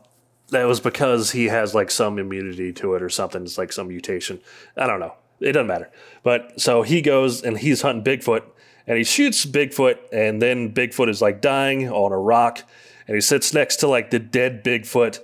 that 0.50 0.68
was 0.68 0.78
because 0.78 1.32
he 1.32 1.46
has 1.46 1.74
like 1.74 1.90
some 1.90 2.20
immunity 2.20 2.72
to 2.74 2.94
it 2.94 3.02
or 3.02 3.10
something. 3.10 3.42
It's 3.42 3.58
like 3.58 3.72
some 3.72 3.88
mutation. 3.88 4.38
I 4.76 4.86
don't 4.86 5.00
know. 5.00 5.14
It 5.40 5.54
doesn't 5.54 5.66
matter. 5.66 5.90
But 6.22 6.60
so 6.60 6.82
he 6.82 7.02
goes 7.02 7.42
and 7.42 7.58
he's 7.58 7.82
hunting 7.82 8.04
Bigfoot 8.04 8.44
and 8.90 8.98
he 8.98 9.04
shoots 9.04 9.46
Bigfoot 9.46 9.98
and 10.12 10.42
then 10.42 10.74
Bigfoot 10.74 11.08
is 11.08 11.22
like 11.22 11.40
dying 11.40 11.88
on 11.88 12.10
a 12.10 12.18
rock 12.18 12.64
and 13.06 13.14
he 13.14 13.20
sits 13.20 13.54
next 13.54 13.76
to 13.76 13.86
like 13.86 14.10
the 14.10 14.18
dead 14.18 14.64
Bigfoot 14.64 15.20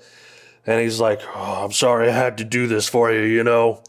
and 0.68 0.80
he's 0.80 1.00
like, 1.00 1.20
oh, 1.34 1.64
I'm 1.64 1.72
sorry 1.72 2.08
I 2.08 2.12
had 2.12 2.38
to 2.38 2.44
do 2.44 2.68
this 2.68 2.88
for 2.88 3.10
you, 3.10 3.22
you 3.22 3.42
know. 3.42 3.82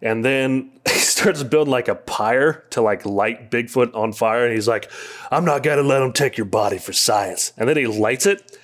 And 0.00 0.24
then 0.24 0.70
he 0.88 0.98
starts 0.98 1.42
building 1.42 1.70
like 1.70 1.88
a 1.88 1.94
pyre 1.94 2.64
to 2.70 2.80
like 2.80 3.04
light 3.04 3.50
Bigfoot 3.50 3.94
on 3.94 4.14
fire. 4.14 4.46
And 4.46 4.54
he's 4.54 4.66
like, 4.66 4.90
I'm 5.30 5.44
not 5.44 5.62
to 5.62 5.82
let 5.82 6.00
him 6.00 6.14
take 6.14 6.38
your 6.38 6.46
body 6.46 6.78
for 6.78 6.94
science. 6.94 7.52
And 7.58 7.68
then 7.68 7.76
he 7.76 7.86
lights 7.86 8.24
it. 8.24 8.56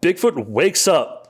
Bigfoot 0.00 0.48
wakes 0.48 0.88
up 0.88 1.21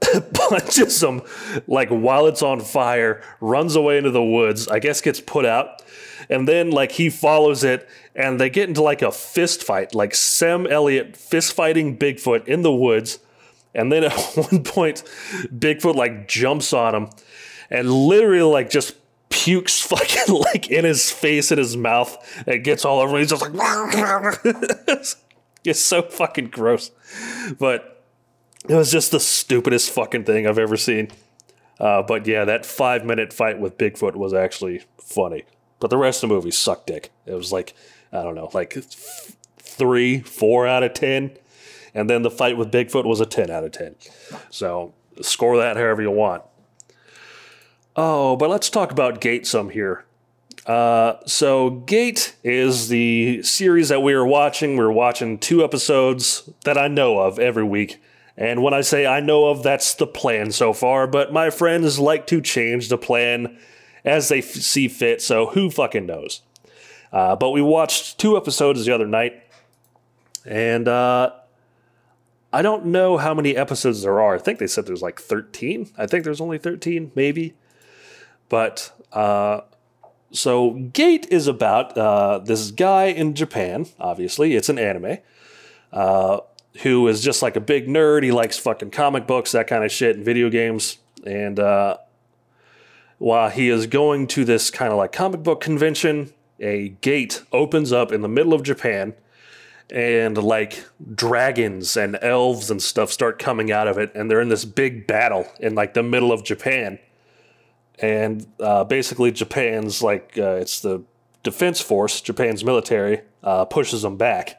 punches 0.32 1.02
him 1.02 1.22
like 1.66 1.88
while 1.88 2.26
it's 2.26 2.42
on 2.42 2.60
fire, 2.60 3.22
runs 3.40 3.76
away 3.76 3.98
into 3.98 4.10
the 4.10 4.22
woods, 4.22 4.68
I 4.68 4.78
guess 4.78 5.00
gets 5.00 5.20
put 5.20 5.44
out. 5.44 5.82
And 6.30 6.46
then 6.46 6.70
like 6.70 6.92
he 6.92 7.10
follows 7.10 7.64
it 7.64 7.88
and 8.14 8.40
they 8.40 8.50
get 8.50 8.68
into 8.68 8.82
like 8.82 9.02
a 9.02 9.12
fist 9.12 9.62
fight, 9.62 9.94
like 9.94 10.14
Sam 10.14 10.66
Elliott 10.66 11.16
fist 11.16 11.52
fighting 11.52 11.98
Bigfoot 11.98 12.46
in 12.46 12.62
the 12.62 12.72
woods. 12.72 13.18
And 13.74 13.92
then 13.92 14.04
at 14.04 14.12
one 14.34 14.62
point, 14.62 15.02
Bigfoot 15.46 15.94
like 15.94 16.28
jumps 16.28 16.72
on 16.72 16.94
him 16.94 17.10
and 17.70 17.90
literally 17.90 18.42
like 18.42 18.70
just 18.70 18.94
pukes 19.30 19.80
fucking 19.86 20.34
like 20.34 20.70
in 20.70 20.84
his 20.84 21.10
face 21.10 21.50
and 21.50 21.58
his 21.58 21.76
mouth 21.76 22.16
and 22.46 22.64
gets 22.64 22.84
all 22.84 23.00
over 23.00 23.16
him. 23.16 23.20
He's 23.20 23.30
just 23.30 23.42
like 23.42 23.52
it's 25.64 25.80
so 25.80 26.02
fucking 26.02 26.48
gross. 26.48 26.90
But 27.58 27.97
it 28.68 28.74
was 28.74 28.90
just 28.90 29.10
the 29.10 29.20
stupidest 29.20 29.90
fucking 29.90 30.24
thing 30.24 30.46
I've 30.46 30.58
ever 30.58 30.76
seen. 30.76 31.10
Uh, 31.80 32.02
but 32.02 32.26
yeah, 32.26 32.44
that 32.44 32.66
five 32.66 33.04
minute 33.04 33.32
fight 33.32 33.58
with 33.58 33.78
Bigfoot 33.78 34.16
was 34.16 34.34
actually 34.34 34.82
funny. 35.00 35.44
But 35.80 35.90
the 35.90 35.96
rest 35.96 36.22
of 36.22 36.28
the 36.28 36.34
movie 36.34 36.50
sucked 36.50 36.88
dick. 36.88 37.10
It 37.24 37.34
was 37.34 37.52
like, 37.52 37.74
I 38.12 38.22
don't 38.22 38.34
know, 38.34 38.50
like 38.52 38.76
three, 39.58 40.20
four 40.20 40.66
out 40.66 40.82
of 40.82 40.94
10. 40.94 41.30
And 41.94 42.10
then 42.10 42.22
the 42.22 42.30
fight 42.30 42.56
with 42.56 42.70
Bigfoot 42.70 43.04
was 43.04 43.20
a 43.20 43.26
10 43.26 43.50
out 43.50 43.64
of 43.64 43.72
10. 43.72 43.94
So 44.50 44.92
score 45.20 45.56
that 45.58 45.76
however 45.76 46.02
you 46.02 46.10
want. 46.10 46.42
Oh, 47.96 48.36
but 48.36 48.50
let's 48.50 48.70
talk 48.70 48.92
about 48.92 49.20
Gate 49.20 49.46
some 49.46 49.70
here. 49.70 50.04
Uh, 50.66 51.14
so, 51.24 51.70
Gate 51.70 52.36
is 52.44 52.88
the 52.88 53.42
series 53.42 53.88
that 53.88 54.02
we 54.02 54.12
are 54.12 54.26
watching. 54.26 54.76
We're 54.76 54.92
watching 54.92 55.38
two 55.38 55.64
episodes 55.64 56.48
that 56.64 56.76
I 56.76 56.88
know 56.88 57.18
of 57.20 57.38
every 57.38 57.64
week. 57.64 58.00
And 58.38 58.62
when 58.62 58.72
I 58.72 58.82
say 58.82 59.04
I 59.04 59.18
know 59.18 59.46
of, 59.46 59.64
that's 59.64 59.94
the 59.94 60.06
plan 60.06 60.52
so 60.52 60.72
far. 60.72 61.08
But 61.08 61.32
my 61.32 61.50
friends 61.50 61.98
like 61.98 62.28
to 62.28 62.40
change 62.40 62.88
the 62.88 62.96
plan 62.96 63.58
as 64.04 64.28
they 64.28 64.38
f- 64.38 64.44
see 64.44 64.86
fit, 64.86 65.20
so 65.20 65.46
who 65.46 65.70
fucking 65.70 66.06
knows? 66.06 66.42
Uh, 67.12 67.34
but 67.34 67.50
we 67.50 67.60
watched 67.60 68.16
two 68.16 68.36
episodes 68.36 68.86
the 68.86 68.94
other 68.94 69.08
night, 69.08 69.42
and 70.46 70.86
uh, 70.86 71.32
I 72.52 72.62
don't 72.62 72.86
know 72.86 73.16
how 73.16 73.34
many 73.34 73.56
episodes 73.56 74.02
there 74.02 74.20
are. 74.20 74.36
I 74.36 74.38
think 74.38 74.60
they 74.60 74.68
said 74.68 74.86
there's 74.86 75.02
like 75.02 75.20
13. 75.20 75.90
I 75.98 76.06
think 76.06 76.22
there's 76.22 76.40
only 76.40 76.58
13, 76.58 77.10
maybe. 77.16 77.54
But 78.48 78.92
uh, 79.12 79.62
so 80.30 80.70
Gate 80.70 81.26
is 81.28 81.48
about 81.48 81.98
uh, 81.98 82.38
this 82.38 82.70
guy 82.70 83.06
in 83.06 83.34
Japan, 83.34 83.86
obviously, 83.98 84.54
it's 84.54 84.68
an 84.68 84.78
anime. 84.78 85.18
Who 86.82 87.08
is 87.08 87.22
just 87.22 87.42
like 87.42 87.56
a 87.56 87.60
big 87.60 87.88
nerd. 87.88 88.22
He 88.22 88.30
likes 88.30 88.58
fucking 88.58 88.90
comic 88.90 89.26
books, 89.26 89.52
that 89.52 89.66
kind 89.66 89.84
of 89.84 89.90
shit, 89.90 90.16
and 90.16 90.24
video 90.24 90.48
games. 90.48 90.98
And 91.26 91.58
uh, 91.58 91.96
while 93.18 93.50
he 93.50 93.68
is 93.68 93.86
going 93.86 94.28
to 94.28 94.44
this 94.44 94.70
kind 94.70 94.92
of 94.92 94.98
like 94.98 95.12
comic 95.12 95.42
book 95.42 95.60
convention, 95.60 96.32
a 96.60 96.90
gate 97.00 97.42
opens 97.52 97.92
up 97.92 98.12
in 98.12 98.22
the 98.22 98.28
middle 98.28 98.54
of 98.54 98.62
Japan, 98.62 99.14
and 99.90 100.36
like 100.36 100.84
dragons 101.14 101.96
and 101.96 102.18
elves 102.20 102.70
and 102.70 102.82
stuff 102.82 103.10
start 103.10 103.38
coming 103.38 103.72
out 103.72 103.88
of 103.88 103.98
it, 103.98 104.14
and 104.14 104.30
they're 104.30 104.40
in 104.40 104.48
this 104.48 104.64
big 104.64 105.06
battle 105.06 105.46
in 105.60 105.74
like 105.74 105.94
the 105.94 106.02
middle 106.02 106.30
of 106.30 106.44
Japan. 106.44 106.98
And 108.00 108.46
uh, 108.60 108.84
basically, 108.84 109.32
Japan's 109.32 110.02
like 110.02 110.38
uh, 110.38 110.58
it's 110.60 110.80
the 110.80 111.02
defense 111.42 111.80
force, 111.80 112.20
Japan's 112.20 112.62
military, 112.62 113.22
uh, 113.42 113.64
pushes 113.64 114.02
them 114.02 114.16
back 114.16 114.57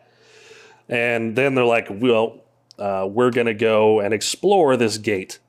and 0.90 1.36
then 1.36 1.56
they're 1.56 1.64
like, 1.64 1.88
well, 1.90 2.44
uh, 2.78 3.08
we're 3.10 3.32
going 3.32 3.48
to 3.48 3.54
go 3.54 4.00
and 4.00 4.14
explore 4.14 4.76
this 4.76 4.98
gate. 4.98 5.40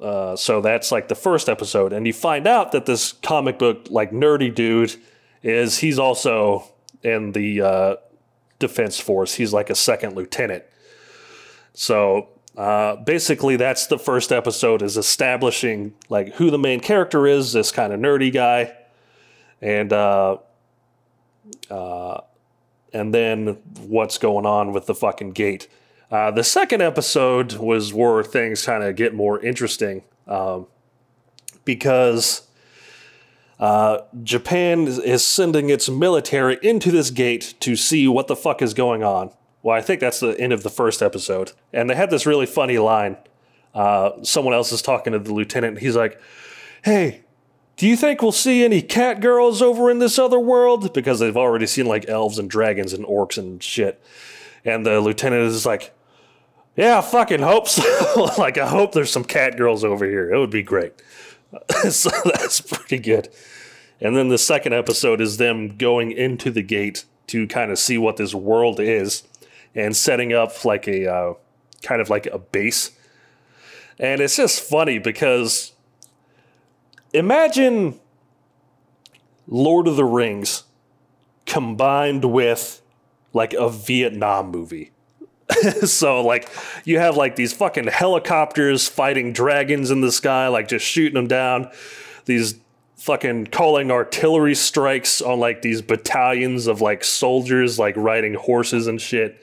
Uh, 0.00 0.36
so 0.36 0.60
that's 0.60 0.90
like 0.90 1.08
the 1.08 1.14
first 1.14 1.48
episode. 1.48 1.92
And 1.92 2.06
you 2.06 2.12
find 2.12 2.46
out 2.46 2.72
that 2.72 2.86
this 2.86 3.12
comic 3.12 3.58
book, 3.58 3.86
like 3.90 4.10
nerdy 4.10 4.54
dude, 4.54 4.96
is 5.42 5.78
he's 5.78 5.98
also 5.98 6.64
in 7.02 7.32
the 7.32 7.60
uh, 7.60 7.96
defense 8.58 8.98
force. 8.98 9.34
He's 9.34 9.52
like 9.52 9.70
a 9.70 9.74
second 9.74 10.16
lieutenant. 10.16 10.64
So 11.74 12.28
uh, 12.56 12.96
basically, 12.96 13.56
that's 13.56 13.86
the 13.86 13.98
first 13.98 14.32
episode 14.32 14.82
is 14.82 14.96
establishing 14.96 15.94
like 16.08 16.34
who 16.34 16.50
the 16.50 16.58
main 16.58 16.80
character 16.80 17.26
is, 17.26 17.52
this 17.52 17.70
kind 17.70 17.92
of 17.92 18.00
nerdy 18.00 18.32
guy, 18.32 18.74
and 19.60 19.92
uh, 19.92 20.38
uh, 21.70 22.20
and 22.92 23.14
then 23.14 23.58
what's 23.80 24.18
going 24.18 24.46
on 24.46 24.72
with 24.72 24.86
the 24.86 24.94
fucking 24.94 25.30
gate. 25.30 25.68
Uh, 26.10 26.30
the 26.30 26.44
second 26.44 26.80
episode 26.80 27.54
was 27.54 27.92
where 27.92 28.22
things 28.22 28.64
kind 28.64 28.82
of 28.82 28.96
get 28.96 29.14
more 29.14 29.38
interesting 29.44 30.02
um, 30.26 30.66
because 31.64 32.48
uh, 33.60 34.00
Japan 34.22 34.86
is 34.86 35.26
sending 35.26 35.68
its 35.68 35.88
military 35.88 36.58
into 36.62 36.90
this 36.90 37.10
gate 37.10 37.54
to 37.60 37.76
see 37.76 38.08
what 38.08 38.26
the 38.26 38.36
fuck 38.36 38.62
is 38.62 38.72
going 38.72 39.02
on. 39.02 39.30
Well, 39.62 39.76
I 39.76 39.82
think 39.82 40.00
that's 40.00 40.20
the 40.20 40.38
end 40.40 40.52
of 40.52 40.62
the 40.62 40.70
first 40.70 41.02
episode. 41.02 41.52
And 41.72 41.90
they 41.90 41.94
had 41.94 42.10
this 42.10 42.24
really 42.24 42.46
funny 42.46 42.78
line. 42.78 43.16
Uh, 43.74 44.22
someone 44.22 44.54
else 44.54 44.72
is 44.72 44.80
talking 44.80 45.12
to 45.12 45.18
the 45.18 45.34
lieutenant. 45.34 45.74
and 45.74 45.82
he's 45.82 45.96
like, 45.96 46.20
Hey, 46.84 47.22
do 47.78 47.86
you 47.86 47.96
think 47.96 48.20
we'll 48.20 48.32
see 48.32 48.64
any 48.64 48.82
cat 48.82 49.20
girls 49.20 49.62
over 49.62 49.88
in 49.88 50.00
this 50.00 50.18
other 50.18 50.38
world? 50.40 50.92
Because 50.92 51.20
they've 51.20 51.36
already 51.36 51.66
seen 51.66 51.86
like 51.86 52.08
elves 52.08 52.36
and 52.36 52.50
dragons 52.50 52.92
and 52.92 53.06
orcs 53.06 53.38
and 53.38 53.62
shit. 53.62 54.02
And 54.64 54.84
the 54.84 55.00
lieutenant 55.00 55.44
is 55.44 55.64
like, 55.64 55.94
yeah, 56.76 56.98
I 56.98 57.00
fucking 57.00 57.40
hope 57.40 57.68
so. 57.68 58.30
like, 58.38 58.58
I 58.58 58.68
hope 58.68 58.92
there's 58.92 59.12
some 59.12 59.22
cat 59.22 59.56
girls 59.56 59.84
over 59.84 60.04
here. 60.04 60.32
It 60.32 60.38
would 60.38 60.50
be 60.50 60.62
great. 60.62 60.92
so 61.90 62.10
that's 62.24 62.60
pretty 62.60 62.98
good. 62.98 63.28
And 64.00 64.16
then 64.16 64.28
the 64.28 64.38
second 64.38 64.74
episode 64.74 65.20
is 65.20 65.36
them 65.36 65.76
going 65.76 66.10
into 66.10 66.50
the 66.50 66.62
gate 66.62 67.04
to 67.28 67.46
kind 67.46 67.70
of 67.70 67.78
see 67.78 67.96
what 67.96 68.16
this 68.16 68.34
world 68.34 68.80
is 68.80 69.22
and 69.76 69.96
setting 69.96 70.32
up 70.32 70.64
like 70.64 70.88
a 70.88 71.08
uh, 71.08 71.34
kind 71.82 72.00
of 72.00 72.10
like 72.10 72.26
a 72.26 72.38
base. 72.38 72.90
And 74.00 74.20
it's 74.20 74.36
just 74.36 74.60
funny 74.60 74.98
because 74.98 75.72
imagine 77.12 77.98
Lord 79.46 79.88
of 79.88 79.96
the 79.96 80.04
Rings 80.04 80.64
combined 81.46 82.24
with 82.24 82.82
like 83.32 83.54
a 83.54 83.70
Vietnam 83.70 84.50
movie. 84.50 84.92
so 85.84 86.20
like 86.22 86.48
you 86.84 86.98
have 86.98 87.16
like 87.16 87.36
these 87.36 87.52
fucking 87.52 87.86
helicopters 87.86 88.86
fighting 88.88 89.32
dragons 89.32 89.90
in 89.90 90.00
the 90.00 90.12
sky, 90.12 90.48
like 90.48 90.68
just 90.68 90.84
shooting 90.84 91.14
them 91.14 91.26
down. 91.26 91.70
These 92.26 92.60
fucking 92.96 93.46
calling 93.46 93.90
artillery 93.90 94.54
strikes 94.54 95.22
on 95.22 95.40
like 95.40 95.62
these 95.62 95.80
battalions 95.80 96.66
of 96.66 96.80
like 96.80 97.04
soldiers 97.04 97.78
like 97.78 97.96
riding 97.96 98.34
horses 98.34 98.86
and 98.86 99.00
shit. 99.00 99.42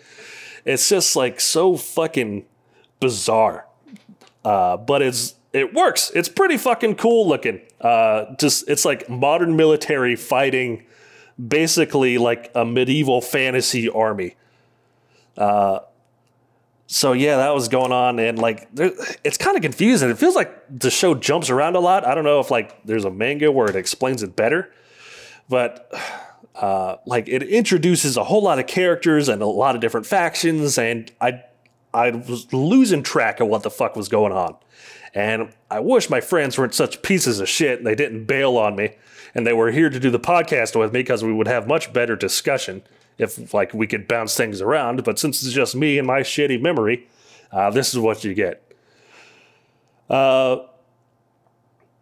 It's 0.65 0.89
just 0.89 1.15
like 1.15 1.39
so 1.39 1.77
fucking 1.77 2.45
bizarre. 2.99 3.65
Uh, 4.43 4.77
but 4.77 5.01
it's 5.01 5.35
it 5.55 5.73
works. 5.73 6.11
It's 6.13 6.27
pretty 6.27 6.57
fucking 6.57 6.95
cool 6.95 7.27
looking. 7.27 7.61
Uh, 7.79 8.35
just 8.35 8.67
it's 8.69 8.83
like 8.83 9.09
modern 9.09 9.55
military 9.55 10.17
fighting, 10.17 10.85
basically 11.47 12.17
like 12.17 12.51
a 12.53 12.65
medieval 12.65 13.21
fantasy 13.21 13.87
army. 13.89 14.35
Uh, 15.37 15.79
so 16.87 17.13
yeah, 17.13 17.37
that 17.37 17.55
was 17.55 17.69
going 17.69 17.93
on, 17.93 18.19
and 18.19 18.37
like 18.37 18.73
there, 18.75 18.91
it's 19.23 19.37
kind 19.37 19.55
of 19.55 19.63
confusing. 19.63 20.09
It 20.09 20.17
feels 20.17 20.35
like 20.35 20.53
the 20.69 20.91
show 20.91 21.15
jumps 21.15 21.49
around 21.49 21.77
a 21.77 21.79
lot. 21.79 22.05
I 22.05 22.13
don't 22.15 22.25
know 22.25 22.41
if 22.41 22.51
like 22.51 22.83
there's 22.83 23.05
a 23.05 23.11
manga 23.11 23.49
where 23.49 23.69
it 23.69 23.77
explains 23.77 24.23
it 24.23 24.35
better, 24.35 24.71
but 25.47 25.89
uh, 26.53 26.97
like 27.05 27.29
it 27.29 27.43
introduces 27.43 28.17
a 28.17 28.25
whole 28.25 28.43
lot 28.43 28.59
of 28.59 28.67
characters 28.67 29.29
and 29.29 29.41
a 29.41 29.47
lot 29.47 29.73
of 29.75 29.81
different 29.81 30.05
factions, 30.05 30.77
and 30.77 31.11
I 31.21 31.43
I 31.93 32.11
was 32.11 32.51
losing 32.51 33.03
track 33.03 33.39
of 33.39 33.47
what 33.47 33.63
the 33.63 33.71
fuck 33.71 33.95
was 33.95 34.09
going 34.09 34.33
on. 34.33 34.57
And 35.15 35.53
I 35.71 35.79
wish 35.79 36.09
my 36.09 36.19
friends 36.19 36.57
weren't 36.57 36.75
such 36.75 37.01
pieces 37.01 37.39
of 37.39 37.49
shit 37.49 37.79
and 37.79 37.87
they 37.87 37.95
didn't 37.95 38.25
bail 38.25 38.57
on 38.57 38.75
me 38.75 38.95
and 39.35 39.45
they 39.45 39.53
were 39.53 39.71
here 39.71 39.89
to 39.89 39.99
do 39.99 40.09
the 40.09 40.19
podcast 40.19 40.79
with 40.79 40.93
me 40.93 40.99
because 40.99 41.23
we 41.23 41.33
would 41.33 41.47
have 41.47 41.67
much 41.67 41.91
better 41.91 42.15
discussion 42.15 42.83
if 43.17 43.53
like 43.53 43.73
we 43.73 43.87
could 43.87 44.07
bounce 44.07 44.35
things 44.35 44.61
around. 44.61 45.03
But 45.03 45.19
since 45.19 45.43
it's 45.43 45.53
just 45.53 45.75
me 45.75 45.97
and 45.97 46.07
my 46.07 46.21
shitty 46.21 46.61
memory, 46.61 47.07
uh, 47.51 47.69
this 47.69 47.93
is 47.93 47.99
what 47.99 48.23
you 48.23 48.33
get. 48.33 48.61
Uh, 50.09 50.57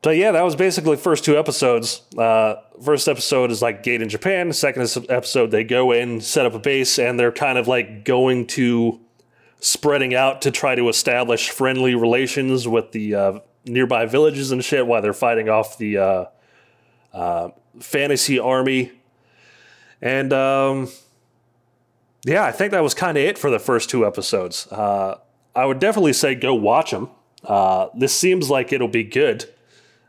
so 0.04 0.10
yeah, 0.12 0.32
that 0.32 0.44
was 0.44 0.56
basically 0.56 0.98
first 0.98 1.24
two 1.24 1.38
episodes. 1.38 2.02
Uh, 2.18 2.56
first 2.84 3.08
episode 3.08 3.52
is 3.52 3.62
like 3.62 3.84
Gate 3.84 4.02
in 4.02 4.10
Japan. 4.10 4.52
Second 4.54 4.82
episode, 5.10 5.50
they 5.50 5.64
go 5.64 5.92
in, 5.92 6.20
set 6.20 6.46
up 6.46 6.54
a 6.54 6.60
base, 6.60 7.00
and 7.00 7.20
they're 7.20 7.32
kind 7.32 7.58
of 7.58 7.68
like 7.68 8.04
going 8.04 8.46
to 8.48 9.00
spreading 9.64 10.14
out 10.14 10.42
to 10.42 10.52
try 10.52 10.76
to 10.76 10.90
establish 10.90 11.50
friendly 11.50 11.96
relations 11.96 12.68
with 12.68 12.92
the 12.92 13.16
uh, 13.16 13.40
nearby 13.66 14.06
villages 14.06 14.52
and 14.52 14.64
shit 14.64 14.86
while 14.86 15.02
they're 15.02 15.14
fighting 15.14 15.48
off 15.48 15.78
the 15.78 15.98
uh, 15.98 16.26
uh, 17.14 17.48
fantasy 17.80 18.38
army. 18.38 18.92
And 20.02 20.34
um, 20.34 20.90
yeah, 22.26 22.44
I 22.44 22.52
think 22.52 22.72
that 22.72 22.84
was 22.84 22.94
kind 22.94 23.18
of 23.18 23.24
it 23.24 23.38
for 23.38 23.50
the 23.50 23.58
first 23.58 23.90
two 23.90 24.06
episodes. 24.06 24.68
Uh, 24.68 25.20
I 25.56 25.66
would 25.66 25.80
definitely 25.80 26.14
say 26.14 26.36
go 26.36 26.54
watch 26.54 26.92
them. 26.92 27.10
Uh, 27.42 27.88
this 27.96 28.14
seems 28.14 28.50
like 28.50 28.74
it'll 28.74 28.90
be 28.90 29.06
good. 29.06 29.46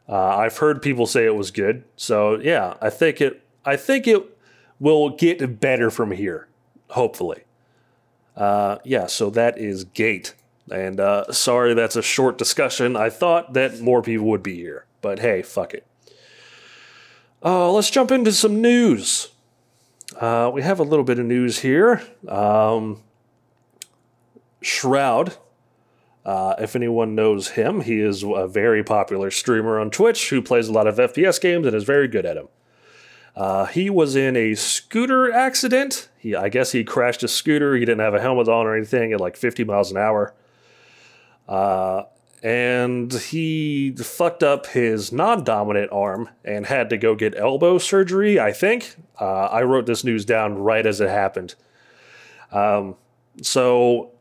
Uh, 0.08 0.36
I've 0.36 0.58
heard 0.58 0.82
people 0.82 1.06
say 1.06 1.26
it 1.26 1.36
was 1.36 1.52
good, 1.52 1.84
so 1.96 2.40
yeah, 2.40 2.74
I 2.82 2.90
think 2.90 3.20
it. 3.20 3.40
I 3.64 3.76
think 3.76 4.06
it 4.06 4.36
will 4.78 5.10
get 5.10 5.60
better 5.60 5.90
from 5.90 6.10
here, 6.10 6.48
hopefully. 6.90 7.44
Uh, 8.36 8.78
yeah, 8.84 9.06
so 9.06 9.30
that 9.30 9.58
is 9.58 9.84
Gate, 9.84 10.34
and 10.70 10.98
uh, 10.98 11.32
sorry 11.32 11.74
that's 11.74 11.96
a 11.96 12.02
short 12.02 12.36
discussion. 12.36 12.96
I 12.96 13.10
thought 13.10 13.52
that 13.52 13.80
more 13.80 14.02
people 14.02 14.26
would 14.26 14.42
be 14.42 14.56
here, 14.56 14.86
but 15.00 15.20
hey, 15.20 15.42
fuck 15.42 15.74
it. 15.74 15.86
Uh, 17.44 17.70
let's 17.70 17.90
jump 17.90 18.10
into 18.10 18.32
some 18.32 18.60
news. 18.60 19.28
Uh, 20.18 20.50
we 20.52 20.62
have 20.62 20.80
a 20.80 20.84
little 20.84 21.04
bit 21.04 21.18
of 21.18 21.26
news 21.26 21.60
here. 21.60 22.02
Um, 22.26 23.02
Shroud, 24.62 25.36
uh, 26.24 26.54
if 26.58 26.74
anyone 26.74 27.14
knows 27.14 27.50
him, 27.50 27.82
he 27.82 28.00
is 28.00 28.22
a 28.22 28.48
very 28.48 28.82
popular 28.82 29.30
streamer 29.30 29.78
on 29.78 29.90
Twitch 29.90 30.30
who 30.30 30.40
plays 30.40 30.68
a 30.68 30.72
lot 30.72 30.86
of 30.86 30.96
FPS 30.96 31.40
games 31.40 31.66
and 31.66 31.76
is 31.76 31.84
very 31.84 32.08
good 32.08 32.24
at 32.24 32.34
them. 32.34 32.48
Uh, 33.36 33.66
he 33.66 33.90
was 33.90 34.14
in 34.14 34.36
a 34.36 34.54
scooter 34.54 35.32
accident. 35.32 36.08
He, 36.16 36.34
I 36.34 36.48
guess 36.48 36.72
he 36.72 36.84
crashed 36.84 37.22
a 37.22 37.28
scooter. 37.28 37.74
He 37.74 37.80
didn't 37.80 38.00
have 38.00 38.14
a 38.14 38.20
helmet 38.20 38.48
on 38.48 38.66
or 38.66 38.76
anything 38.76 39.12
at 39.12 39.20
like 39.20 39.36
50 39.36 39.64
miles 39.64 39.90
an 39.90 39.96
hour. 39.96 40.34
Uh, 41.48 42.04
and 42.44 43.12
he 43.12 43.90
fucked 43.92 44.42
up 44.42 44.66
his 44.66 45.10
non-dominant 45.10 45.90
arm 45.90 46.28
and 46.44 46.66
had 46.66 46.90
to 46.90 46.96
go 46.96 47.14
get 47.14 47.34
elbow 47.36 47.78
surgery. 47.78 48.38
I 48.38 48.52
think 48.52 48.96
uh, 49.20 49.46
I 49.46 49.62
wrote 49.62 49.86
this 49.86 50.04
news 50.04 50.24
down 50.24 50.58
right 50.58 50.86
as 50.86 51.00
it 51.00 51.08
happened. 51.08 51.54
Um, 52.52 52.96
so 53.42 54.12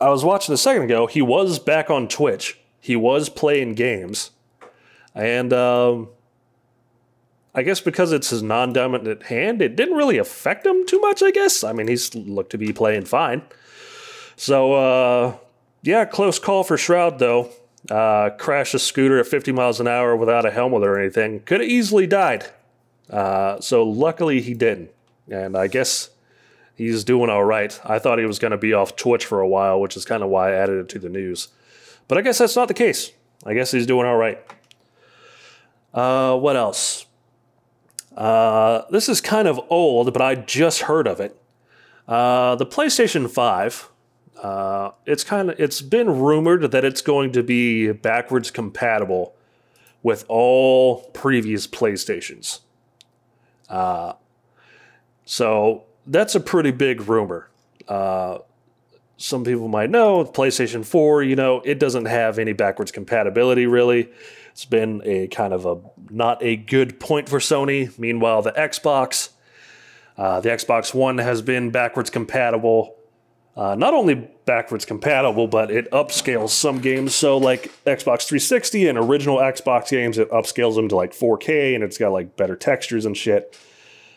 I 0.00 0.08
was 0.08 0.24
watching 0.24 0.54
a 0.54 0.58
second 0.58 0.84
ago. 0.84 1.06
He 1.06 1.20
was 1.20 1.58
back 1.58 1.90
on 1.90 2.06
Twitch. 2.06 2.58
He 2.80 2.94
was 2.94 3.28
playing 3.28 3.74
games, 3.74 4.30
and 5.12 5.52
um, 5.52 6.08
I 7.56 7.62
guess 7.62 7.80
because 7.80 8.12
it's 8.12 8.30
his 8.30 8.42
non-dominant 8.42 9.24
hand, 9.24 9.60
it 9.60 9.74
didn't 9.74 9.96
really 9.96 10.18
affect 10.18 10.64
him 10.64 10.86
too 10.86 11.00
much. 11.00 11.22
I 11.22 11.32
guess. 11.32 11.64
I 11.64 11.72
mean, 11.72 11.88
he's 11.88 12.14
looked 12.14 12.50
to 12.50 12.58
be 12.58 12.72
playing 12.72 13.06
fine. 13.06 13.42
So. 14.36 14.74
Uh, 14.74 15.36
yeah, 15.86 16.04
close 16.04 16.40
call 16.40 16.64
for 16.64 16.76
Shroud 16.76 17.20
though. 17.20 17.50
Uh, 17.88 18.30
a 18.36 18.64
scooter 18.66 19.20
at 19.20 19.26
50 19.26 19.52
miles 19.52 19.78
an 19.78 19.86
hour 19.86 20.16
without 20.16 20.44
a 20.44 20.50
helmet 20.50 20.82
or 20.82 20.98
anything. 20.98 21.40
Could 21.40 21.60
have 21.60 21.70
easily 21.70 22.08
died. 22.08 22.46
Uh, 23.08 23.60
so 23.60 23.84
luckily 23.84 24.40
he 24.40 24.52
didn't. 24.52 24.90
And 25.30 25.56
I 25.56 25.68
guess 25.68 26.10
he's 26.74 27.04
doing 27.04 27.30
all 27.30 27.44
right. 27.44 27.78
I 27.84 28.00
thought 28.00 28.18
he 28.18 28.24
was 28.24 28.40
going 28.40 28.50
to 28.50 28.56
be 28.56 28.72
off 28.72 28.96
Twitch 28.96 29.24
for 29.24 29.40
a 29.40 29.46
while, 29.46 29.80
which 29.80 29.96
is 29.96 30.04
kind 30.04 30.24
of 30.24 30.28
why 30.28 30.50
I 30.50 30.56
added 30.56 30.78
it 30.78 30.88
to 30.90 30.98
the 30.98 31.08
news. 31.08 31.48
But 32.08 32.18
I 32.18 32.22
guess 32.22 32.38
that's 32.38 32.56
not 32.56 32.66
the 32.66 32.74
case. 32.74 33.12
I 33.44 33.54
guess 33.54 33.70
he's 33.70 33.86
doing 33.86 34.06
all 34.06 34.16
right. 34.16 34.44
Uh, 35.94 36.36
what 36.36 36.56
else? 36.56 37.05
Uh, 38.16 38.82
this 38.90 39.08
is 39.08 39.20
kind 39.20 39.46
of 39.46 39.60
old, 39.68 40.12
but 40.12 40.22
I 40.22 40.34
just 40.34 40.82
heard 40.82 41.06
of 41.06 41.20
it. 41.20 41.40
Uh, 42.08 42.54
the 42.54 42.66
PlayStation 42.66 43.30
5 43.30 43.90
uh, 44.42 44.90
it's 45.06 45.24
kind 45.24 45.50
of 45.50 45.58
it's 45.58 45.80
been 45.80 46.20
rumored 46.20 46.70
that 46.70 46.84
it's 46.84 47.00
going 47.00 47.32
to 47.32 47.42
be 47.42 47.92
backwards 47.92 48.50
compatible 48.50 49.34
with 50.02 50.24
all 50.28 51.04
previous 51.10 51.66
PlayStations. 51.66 52.60
Uh, 53.68 54.12
so 55.24 55.84
that's 56.06 56.34
a 56.34 56.40
pretty 56.40 56.70
big 56.70 57.08
rumor. 57.08 57.48
Uh, 57.88 58.38
some 59.16 59.42
people 59.42 59.68
might 59.68 59.90
know 59.90 60.24
PlayStation 60.24 60.84
4, 60.84 61.22
you 61.22 61.34
know, 61.34 61.62
it 61.64 61.80
doesn't 61.80 62.04
have 62.04 62.38
any 62.38 62.52
backwards 62.52 62.92
compatibility 62.92 63.66
really. 63.66 64.10
It's 64.56 64.64
been 64.64 65.02
a 65.04 65.26
kind 65.28 65.52
of 65.52 65.66
a 65.66 65.76
not 66.08 66.42
a 66.42 66.56
good 66.56 66.98
point 66.98 67.28
for 67.28 67.40
Sony. 67.40 67.96
Meanwhile, 67.98 68.40
the 68.40 68.52
Xbox, 68.52 69.28
uh, 70.16 70.40
the 70.40 70.48
Xbox 70.48 70.94
One 70.94 71.18
has 71.18 71.42
been 71.42 71.70
backwards 71.70 72.08
compatible 72.08 72.96
uh, 73.56 73.74
not 73.74 73.94
only 73.94 74.14
backwards 74.46 74.84
compatible, 74.84 75.46
but 75.46 75.70
it 75.70 75.90
upscales 75.90 76.50
some 76.50 76.78
games. 76.78 77.14
So, 77.14 77.38
like 77.38 77.70
Xbox 77.84 78.26
360 78.26 78.88
and 78.88 78.98
original 78.98 79.38
Xbox 79.38 79.90
games, 79.90 80.16
it 80.16 80.30
upscales 80.30 80.74
them 80.74 80.88
to 80.88 80.96
like 80.96 81.12
4K 81.12 81.74
and 81.74 81.82
it's 81.82 81.96
got 81.96 82.12
like 82.12 82.36
better 82.36 82.56
textures 82.56 83.06
and 83.06 83.16
shit. 83.16 83.58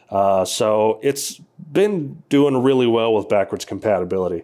Uh, 0.10 0.44
so, 0.44 1.00
it's 1.04 1.40
been 1.72 2.24
doing 2.30 2.64
really 2.64 2.88
well 2.88 3.14
with 3.14 3.28
backwards 3.28 3.64
compatibility. 3.66 4.44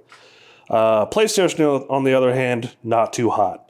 Uh, 0.69 1.05
PlayStation, 1.05 1.89
on 1.89 2.03
the 2.05 2.13
other 2.13 2.33
hand, 2.33 2.75
not 2.83 3.11
too 3.11 3.29
hot. 3.29 3.69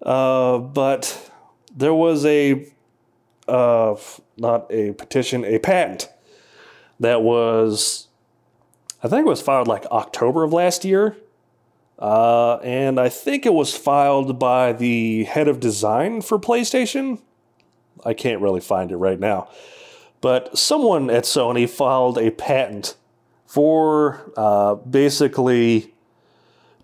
Uh, 0.00 0.58
but 0.58 1.30
there 1.74 1.94
was 1.94 2.24
a, 2.24 2.66
uh, 3.48 3.96
not 4.36 4.66
a 4.70 4.92
petition, 4.92 5.44
a 5.44 5.58
patent 5.58 6.08
that 7.00 7.22
was 7.22 8.08
I 9.02 9.08
think 9.08 9.26
it 9.26 9.28
was 9.28 9.42
filed 9.42 9.66
like 9.66 9.84
October 9.86 10.44
of 10.44 10.52
last 10.52 10.84
year. 10.84 11.16
Uh, 11.98 12.56
and 12.58 13.00
I 13.00 13.08
think 13.08 13.44
it 13.44 13.52
was 13.52 13.76
filed 13.76 14.38
by 14.38 14.72
the 14.72 15.24
head 15.24 15.48
of 15.48 15.60
design 15.60 16.22
for 16.22 16.38
PlayStation. 16.38 17.20
I 18.04 18.14
can't 18.14 18.40
really 18.40 18.60
find 18.60 18.90
it 18.92 18.96
right 18.96 19.18
now. 19.18 19.48
But 20.20 20.56
someone 20.56 21.10
at 21.10 21.24
Sony 21.24 21.68
filed 21.68 22.16
a 22.16 22.30
patent 22.30 22.96
for 23.44 24.32
uh, 24.36 24.76
basically 24.76 25.91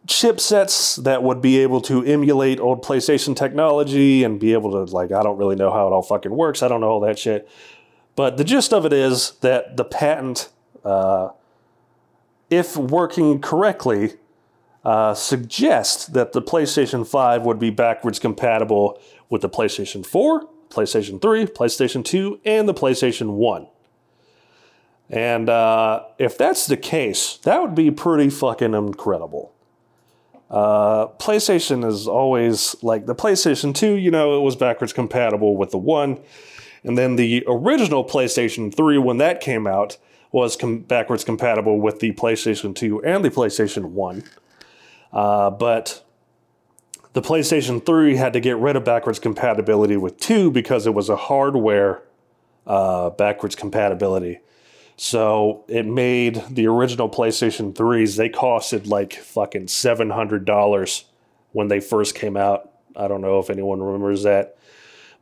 chipsets 0.09 1.01
that 1.05 1.23
would 1.23 1.41
be 1.41 1.59
able 1.59 1.81
to 1.83 2.05
emulate 2.05 2.59
old 2.59 2.85
PlayStation 2.85 3.37
technology 3.37 4.25
and 4.25 4.41
be 4.41 4.53
able 4.53 4.73
to, 4.73 4.93
like, 4.93 5.13
I 5.13 5.23
don't 5.23 5.39
really 5.39 5.57
know 5.57 5.71
how 5.71 5.87
it 5.87 5.93
all 5.93 6.03
fucking 6.03 6.33
works. 6.33 6.63
I 6.63 6.69
don't 6.69 6.81
know 6.81 6.89
all 6.89 7.01
that 7.01 7.19
shit. 7.19 7.49
But 8.17 8.37
the 8.37 8.45
gist 8.45 8.73
of 8.73 8.85
it 8.85 8.93
is 8.93 9.33
that 9.43 9.77
the 9.77 9.85
patent 9.85 10.49
uh, 10.85 11.29
if 12.51 12.77
working 12.77 13.41
correctly, 13.41 14.15
uh, 14.85 15.13
suggest 15.15 16.15
that 16.15 16.33
the 16.33 16.41
PlayStation 16.41 17.07
5 17.07 17.43
would 17.43 17.59
be 17.59 17.71
backwards 17.71 18.19
compatible 18.19 18.99
with 19.29 19.43
the 19.43 19.49
PlayStation 19.49 20.05
4, 20.05 20.49
PlayStation 20.71 21.21
3, 21.21 21.47
PlayStation 21.47 22.05
2, 22.05 22.41
and 22.45 22.69
the 22.69 22.75
PlayStation 22.75 23.33
1. 23.33 23.67
And 25.11 25.49
uh, 25.49 26.05
if 26.19 26.39
that's 26.39 26.67
the 26.67 26.77
case, 26.77 27.39
that 27.39 27.61
would 27.61 27.75
be 27.75 27.91
pretty 27.91 28.31
fucking 28.31 28.75
incredible. 28.75 29.53
Uh, 30.51 31.09
PlayStation 31.19 31.87
is 31.87 32.09
always 32.09 32.77
like 32.83 33.07
the 33.07 33.15
PlayStation 33.15 33.75
2, 33.75 33.95
you 33.95 34.11
know, 34.11 34.39
it 34.39 34.43
was 34.43 34.57
backwards 34.57 34.93
compatible 34.93 35.57
with 35.57 35.71
the 35.71 35.79
1. 35.79 36.19
And 36.85 36.97
then 36.97 37.17
the 37.17 37.45
original 37.47 38.05
PlayStation 38.05 38.75
3, 38.75 38.99
when 38.99 39.19
that 39.19 39.41
came 39.41 39.67
out, 39.67 39.99
was 40.33 40.57
com- 40.57 40.81
backwards 40.81 41.25
compatible 41.25 41.81
with 41.81 42.01
the 42.01 42.13
PlayStation 42.13 42.75
2 42.75 43.03
and 43.05 43.25
the 43.25 43.31
PlayStation 43.31 43.91
1. 43.91 44.25
Uh, 45.13 45.51
but 45.51 46.05
the 47.13 47.23
PlayStation 47.23 47.85
3 47.85 48.17
had 48.17 48.33
to 48.33 48.41
get 48.41 48.57
rid 48.59 48.77
of 48.77 48.85
backwards 48.85 49.19
compatibility 49.19 49.97
with 49.97 50.19
2 50.19 50.51
because 50.51 50.87
it 50.87 50.95
was 50.95 51.09
a 51.09 51.17
hardware 51.17 52.03
uh, 52.67 53.11
backwards 53.11 53.57
compatibility. 53.57 54.41
So 54.99 55.65
it 55.69 55.87
made 55.87 56.43
the 56.51 56.67
original 56.67 57.09
PlayStation 57.09 57.73
3s, 57.73 58.17
they 58.17 58.29
costed 58.29 58.89
like 58.89 59.15
fucking 59.15 59.67
$700 59.67 61.05
when 61.53 61.69
they 61.69 61.79
first 61.79 62.17
came 62.17 62.37
out. 62.37 62.73
I 62.97 63.07
don't 63.07 63.21
know 63.21 63.39
if 63.39 63.49
anyone 63.49 63.81
remembers 63.81 64.25
that. 64.25 64.59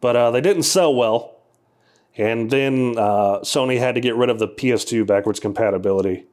But 0.00 0.16
uh, 0.16 0.30
they 0.30 0.40
didn't 0.40 0.62
sell 0.62 0.94
well. 0.94 1.36
And 2.16 2.50
then 2.50 2.94
uh, 2.96 3.40
Sony 3.40 3.78
had 3.78 3.94
to 3.96 4.00
get 4.00 4.16
rid 4.16 4.30
of 4.30 4.38
the 4.38 4.48
PS2 4.48 5.06
backwards 5.06 5.40
compatibility. 5.40 6.24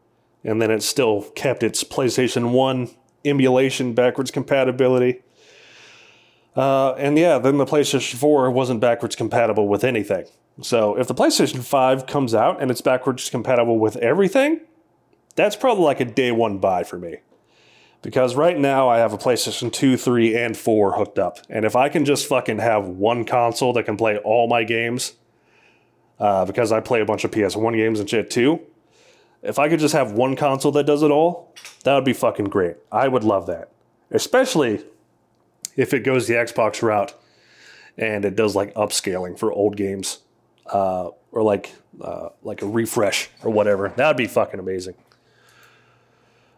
And 0.45 0.62
then 0.62 0.71
it 0.71 0.82
still 0.82 1.23
kept 1.36 1.63
its 1.63 1.84
PlayStation 1.84 2.51
1 2.51 2.91
emulation 3.25 3.93
backwards 3.93 4.32
compatibility. 4.32 5.21
Uh, 6.56 6.93
and 6.93 7.17
yeah, 7.17 7.39
then 7.39 7.58
the 7.58 7.65
PlayStation 7.65 8.15
4 8.15 8.49
wasn't 8.51 8.79
backwards 8.79 9.17
compatible 9.17 9.67
with 9.67 9.84
anything. 9.84 10.27
So 10.62 10.98
if 10.98 11.08
the 11.08 11.16
PlayStation 11.16 11.63
5 11.63 12.06
comes 12.06 12.36
out 12.36 12.62
and 12.62 12.70
it's 12.70 12.82
backwards 12.82 13.30
compatible 13.30 13.80
with 13.80 13.98
everything, 13.98 14.62
that's 15.36 15.56
probably 15.56 15.84
like 15.84 16.00
a 16.00 16.06
day 16.06 16.32
one 16.32 16.60
buy 16.60 16.84
for 16.84 16.98
me. 16.98 17.18
Because 18.02 18.36
right 18.36 18.58
now 18.58 18.89
I 18.89 18.98
have 18.98 19.13
a 19.13 19.18
PlayStation 19.18 19.72
2, 19.72 19.98
3, 19.98 20.36
and 20.36 20.58
4 20.58 20.98
hooked 20.98 21.18
up. 21.18 21.39
And 21.50 21.66
if 21.66 21.76
I 21.76 21.89
can 21.89 22.06
just 22.06 22.28
fucking 22.28 22.60
have 22.60 22.88
one 22.88 23.26
console 23.26 23.74
that 23.74 23.84
can 23.84 23.98
play 23.98 24.18
all 24.18 24.48
my 24.48 24.63
games, 24.63 25.13
uh, 26.20 26.46
because 26.46 26.72
I 26.72 26.82
play 26.82 27.02
a 27.02 27.06
bunch 27.06 27.24
of 27.24 27.32
PS1 27.32 27.76
games 27.76 28.00
and 28.00 28.10
shit 28.10 28.30
too, 28.30 28.60
if 29.42 29.58
I 29.58 29.70
could 29.70 29.80
just 29.80 29.94
have 29.94 30.12
one 30.12 30.36
console 30.36 30.72
that 30.74 30.86
does 30.86 31.02
it 31.02 31.12
all, 31.12 31.54
that 31.84 31.96
would 31.96 32.06
be 32.06 32.13
fucking 32.13 32.46
great. 32.46 32.78
I 32.92 33.08
would 33.08 33.24
love 33.24 33.48
that. 33.48 33.72
Especially 34.12 34.84
if 35.76 35.94
it 35.94 36.02
goes 36.02 36.28
the 36.28 36.36
Xbox 36.36 36.82
route 36.82 37.13
and 37.98 38.26
it 38.26 38.36
does 38.36 38.56
like 38.56 38.74
upscaling 38.76 39.38
for 39.38 39.52
old 39.52 39.76
games 39.76 40.20
uh, 40.67 41.10
or 41.32 41.43
like 41.43 41.73
uh, 42.02 42.30
like 42.41 42.62
a 42.62 42.67
refresh 42.67 43.30
or 43.43 43.52
whatever. 43.52 43.89
That 43.89 44.08
would 44.08 44.17
be 44.17 44.28
fucking 44.28 44.60
amazing. 44.60 44.95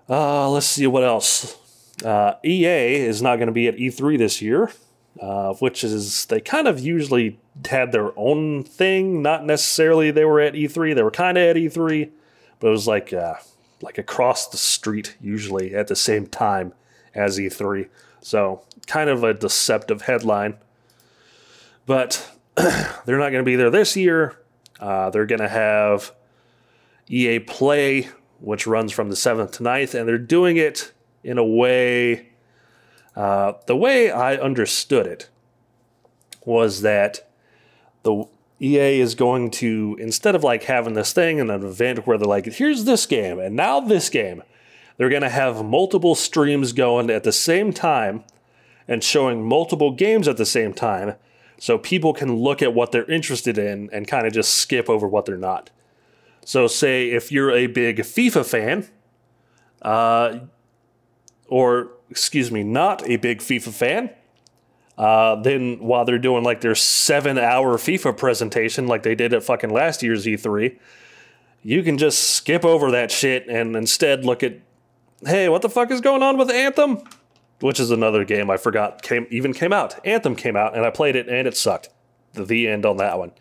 Uh, 0.10 0.50
let's 0.50 0.68
see 0.68 0.88
what 0.88 1.04
else. 1.04 1.58
Uh, 2.04 2.34
EA 2.44 2.96
is 2.96 3.22
not 3.22 3.38
going 3.38 3.48
to 3.48 3.54
be 3.54 3.68
at 3.68 3.78
E3 3.78 4.18
this 4.18 4.42
year, 4.42 4.72
uh, 5.20 5.54
which 5.56 5.84
is 5.84 6.26
they 6.26 6.40
kind 6.40 6.68
of 6.68 6.80
usually 6.80 7.40
had 7.68 7.92
their 7.92 8.18
own 8.18 8.64
thing. 8.64 9.22
Not 9.22 9.46
necessarily 9.46 10.12
they 10.12 10.26
were 10.26 10.42
at 10.42 10.54
E3. 10.54 10.94
They 10.94 11.04
were 11.04 11.12
kind 11.12 11.38
of 11.38 11.44
at 11.44 11.56
E3, 11.56 12.10
but 12.60 12.68
it 12.68 12.72
was 12.72 12.88
like 12.88 13.14
uh, 13.14 13.36
like 13.82 13.98
across 13.98 14.48
the 14.48 14.58
street 14.58 15.16
usually 15.22 15.74
at 15.74 15.88
the 15.88 15.96
same 15.96 16.28
time 16.28 16.74
as 17.14 17.40
E3. 17.40 17.88
So 18.22 18.62
kind 18.88 19.10
of 19.10 19.24
a 19.24 19.34
deceptive 19.34 20.04
headline. 20.04 20.58
But 21.86 22.35
they're 23.06 23.18
not 23.18 23.32
going 23.32 23.34
to 23.34 23.44
be 23.44 23.56
there 23.56 23.70
this 23.70 23.98
year. 23.98 24.38
Uh, 24.80 25.10
they're 25.10 25.26
going 25.26 25.42
to 25.42 25.50
have 25.50 26.14
EA 27.08 27.40
Play, 27.40 28.10
which 28.40 28.66
runs 28.66 28.92
from 28.92 29.10
the 29.10 29.16
7th 29.16 29.54
to 29.54 29.64
9th, 29.64 29.94
and 29.94 30.08
they're 30.08 30.18
doing 30.18 30.58
it 30.58 30.94
in 31.24 31.38
a 31.38 31.46
way. 31.46 32.30
Uh, 33.16 33.54
the 33.68 33.76
way 33.76 34.12
I 34.12 34.36
understood 34.36 35.06
it 35.08 35.30
was 36.46 36.82
that 36.82 37.30
the 38.04 38.26
EA 38.62 39.00
is 39.02 39.16
going 39.16 39.52
to, 39.52 39.98
instead 40.00 40.36
of 40.36 40.44
like 40.44 40.64
having 40.64 40.94
this 40.94 41.12
thing 41.12 41.40
in 41.40 41.50
an 41.50 41.66
event 41.66 42.08
where 42.08 42.18
they're 42.18 42.28
like, 42.28 42.46
here's 42.46 42.86
this 42.86 43.06
game, 43.06 43.40
and 43.40 43.56
now 43.56 43.80
this 43.82 44.10
game, 44.10 44.44
they're 44.98 45.10
going 45.10 45.22
to 45.24 45.30
have 45.30 45.66
multiple 45.66 46.16
streams 46.16 46.72
going 46.72 47.10
at 47.10 47.24
the 47.24 47.34
same 47.34 47.74
time 47.74 48.24
and 48.88 49.04
showing 49.04 49.44
multiple 49.44 49.92
games 49.92 50.28
at 50.28 50.38
the 50.38 50.46
same 50.46 50.74
time 50.74 51.16
so 51.58 51.78
people 51.78 52.14
can 52.14 52.36
look 52.36 52.62
at 52.62 52.74
what 52.74 52.92
they're 52.92 53.10
interested 53.10 53.58
in 53.58 53.90
and 53.92 54.08
kind 54.08 54.28
of 54.28 54.34
just 54.34 54.56
skip 54.56 54.90
over 54.90 55.08
what 55.08 55.26
they're 55.26 55.38
not. 55.38 55.70
So, 56.44 56.68
say 56.68 57.10
if 57.10 57.32
you're 57.32 57.52
a 57.52 57.68
big 57.68 57.98
FIFA 58.00 58.46
fan, 58.46 58.88
uh, 59.82 60.40
or 61.48 61.92
excuse 62.10 62.52
me, 62.52 62.64
not 62.64 63.08
a 63.08 63.18
big 63.18 63.40
FIFA 63.40 63.74
fan, 63.74 64.10
uh, 64.98 65.36
then 65.36 65.80
while 65.80 66.06
they're 66.06 66.20
doing 66.20 66.44
like 66.44 66.62
their 66.62 66.76
seven 66.76 67.38
hour 67.38 67.78
FIFA 67.78 68.18
presentation, 68.18 68.88
like 68.88 69.04
they 69.04 69.16
did 69.16 69.34
at 69.34 69.44
fucking 69.44 69.70
last 69.70 70.04
year's 70.04 70.26
E3, 70.26 70.78
you 71.64 71.84
can 71.84 71.98
just 71.98 72.36
skip 72.36 72.64
over 72.64 72.92
that 72.92 73.12
shit 73.12 73.48
and 73.48 73.76
instead 73.76 74.24
look 74.24 74.44
at, 74.44 74.60
hey, 75.26 75.50
what 75.50 75.62
the 75.62 75.70
fuck 75.70 75.92
is 75.92 76.00
going 76.00 76.22
on 76.22 76.38
with 76.38 76.50
Anthem? 76.50 77.00
Which 77.62 77.80
is 77.80 77.92
another 77.92 78.26
game 78.26 78.50
I 78.50 78.58
forgot 78.58 79.02
came 79.02 79.28
even 79.30 79.54
came 79.54 79.74
out. 79.74 80.06
Anthem 80.06 80.36
came 80.36 80.56
out, 80.56 80.76
and 80.76 80.86
I 80.86 80.90
played 80.90 81.16
it, 81.16 81.28
and 81.28 81.48
it 81.48 81.56
sucked. 81.56 81.90
The, 82.34 82.46
the 82.46 82.68
end 82.68 82.86
on 82.86 82.98
that 82.98 83.18
one. 83.18 83.32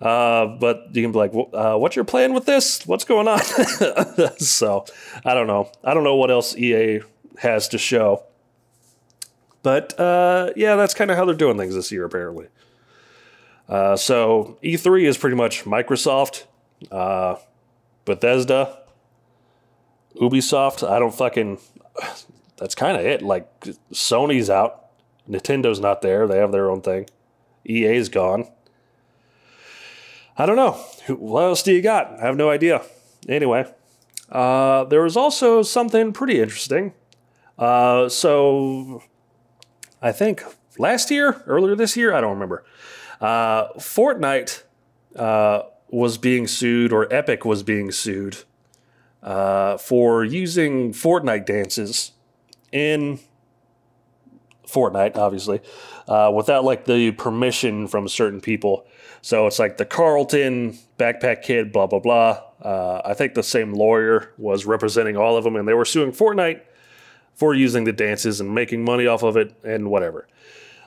Uh, 0.00 0.46
but 0.46 0.88
you 0.92 1.02
can 1.02 1.12
be 1.12 1.18
like, 1.18 1.32
uh, 1.52 1.76
"What's 1.76 1.96
your 1.96 2.04
plan 2.04 2.34
with 2.34 2.44
this? 2.44 2.86
What's 2.86 3.04
going 3.04 3.28
on?" 3.28 3.40
so 4.38 4.84
I 5.24 5.34
don't 5.34 5.46
know. 5.46 5.70
I 5.82 5.94
don't 5.94 6.04
know 6.04 6.16
what 6.16 6.30
else 6.30 6.56
EA 6.56 7.00
has 7.38 7.68
to 7.68 7.78
show. 7.78 8.24
But 9.62 9.98
uh, 9.98 10.50
yeah, 10.56 10.76
that's 10.76 10.94
kind 10.94 11.10
of 11.10 11.16
how 11.16 11.24
they're 11.24 11.34
doing 11.34 11.56
things 11.56 11.74
this 11.74 11.90
year, 11.90 12.04
apparently. 12.04 12.48
Uh, 13.68 13.96
so 13.96 14.58
E3 14.62 15.08
is 15.08 15.16
pretty 15.16 15.36
much 15.36 15.64
Microsoft, 15.64 16.44
uh, 16.92 17.36
Bethesda, 18.04 18.78
Ubisoft. 20.16 20.86
I 20.86 20.98
don't 20.98 21.14
fucking 21.14 21.58
that's 22.64 22.74
kind 22.74 22.96
of 22.96 23.04
it. 23.04 23.20
Like 23.20 23.60
Sony's 23.92 24.48
out, 24.48 24.86
Nintendo's 25.28 25.80
not 25.80 26.00
there. 26.00 26.26
They 26.26 26.38
have 26.38 26.50
their 26.50 26.70
own 26.70 26.80
thing. 26.80 27.06
EA's 27.66 28.08
gone. 28.08 28.48
I 30.38 30.46
don't 30.46 30.56
know. 30.56 30.72
What 31.14 31.42
else 31.42 31.62
do 31.62 31.74
you 31.74 31.82
got? 31.82 32.18
I 32.18 32.22
have 32.24 32.38
no 32.38 32.48
idea. 32.48 32.80
Anyway, 33.28 33.70
uh, 34.30 34.84
there 34.84 35.02
was 35.02 35.14
also 35.14 35.60
something 35.62 36.14
pretty 36.14 36.40
interesting. 36.40 36.94
Uh, 37.58 38.08
so, 38.08 39.02
I 40.00 40.10
think 40.10 40.42
last 40.78 41.10
year, 41.10 41.42
earlier 41.46 41.76
this 41.76 41.98
year, 41.98 42.14
I 42.14 42.22
don't 42.22 42.32
remember. 42.32 42.64
Uh, 43.20 43.74
Fortnite 43.74 44.62
uh, 45.16 45.64
was 45.90 46.16
being 46.16 46.46
sued, 46.46 46.94
or 46.94 47.12
Epic 47.12 47.44
was 47.44 47.62
being 47.62 47.92
sued 47.92 48.38
uh, 49.22 49.76
for 49.76 50.24
using 50.24 50.94
Fortnite 50.94 51.44
dances 51.44 52.12
in 52.74 53.20
Fortnite, 54.66 55.16
obviously, 55.16 55.60
uh, 56.08 56.30
without 56.34 56.64
like 56.64 56.84
the 56.84 57.12
permission 57.12 57.86
from 57.86 58.08
certain 58.08 58.40
people. 58.40 58.86
So 59.22 59.46
it's 59.46 59.58
like 59.58 59.78
the 59.78 59.86
Carlton 59.86 60.76
backpack 60.98 61.42
kid, 61.42 61.72
blah 61.72 61.86
blah 61.86 62.00
blah. 62.00 62.42
Uh, 62.60 63.00
I 63.04 63.14
think 63.14 63.34
the 63.34 63.42
same 63.42 63.72
lawyer 63.72 64.32
was 64.36 64.66
representing 64.66 65.16
all 65.16 65.36
of 65.36 65.44
them, 65.44 65.56
and 65.56 65.66
they 65.66 65.74
were 65.74 65.84
suing 65.84 66.12
Fortnite 66.12 66.60
for 67.34 67.54
using 67.54 67.84
the 67.84 67.92
dances 67.92 68.40
and 68.40 68.54
making 68.54 68.84
money 68.84 69.06
off 69.06 69.22
of 69.22 69.36
it 69.36 69.54
and 69.64 69.90
whatever. 69.90 70.26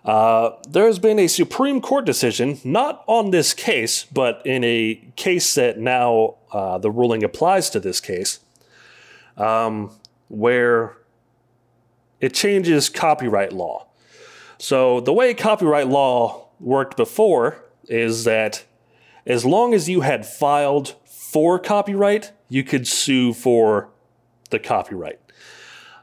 Uh, 0.05 0.51
there 0.69 0.85
has 0.85 0.99
been 0.99 1.19
a 1.19 1.27
Supreme 1.27 1.81
Court 1.81 2.05
decision, 2.05 2.59
not 2.63 3.03
on 3.07 3.31
this 3.31 3.53
case, 3.53 4.05
but 4.05 4.41
in 4.45 4.63
a 4.63 5.01
case 5.15 5.55
that 5.55 5.79
now 5.79 6.35
uh, 6.51 6.77
the 6.77 6.89
ruling 6.89 7.23
applies 7.23 7.69
to 7.71 7.79
this 7.79 7.99
case, 7.99 8.39
um, 9.35 9.91
where 10.29 10.96
it 12.19 12.33
changes 12.33 12.89
copyright 12.89 13.53
law. 13.53 13.87
So 14.57 14.99
the 14.99 15.13
way 15.13 15.33
copyright 15.33 15.87
law 15.87 16.47
worked 16.59 16.97
before 16.97 17.63
is 17.87 18.23
that 18.23 18.65
as 19.25 19.45
long 19.45 19.73
as 19.73 19.87
you 19.87 20.01
had 20.01 20.25
filed 20.25 20.95
for 21.05 21.59
copyright, 21.59 22.31
you 22.49 22.63
could 22.63 22.87
sue 22.87 23.33
for 23.33 23.89
the 24.49 24.59
copyright. 24.59 25.19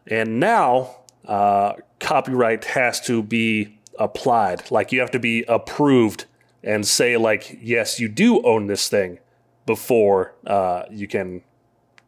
And 0.07 0.39
now, 0.39 0.97
uh, 1.27 1.75
copyright 1.99 2.65
has 2.67 3.01
to 3.03 3.23
be 3.23 3.79
applied. 3.99 4.71
Like 4.71 4.93
you 4.93 5.01
have 5.01 5.11
to 5.13 5.19
be 5.19 5.45
approved 5.45 6.27
and 6.63 6.87
say, 6.87 7.17
like, 7.17 7.59
yes, 7.61 7.99
you 7.99 8.09
do 8.09 8.43
own 8.43 8.67
this 8.67 8.89
thing 8.89 9.19
before 9.67 10.35
uh, 10.47 10.85
you 10.91 11.09
can 11.09 11.43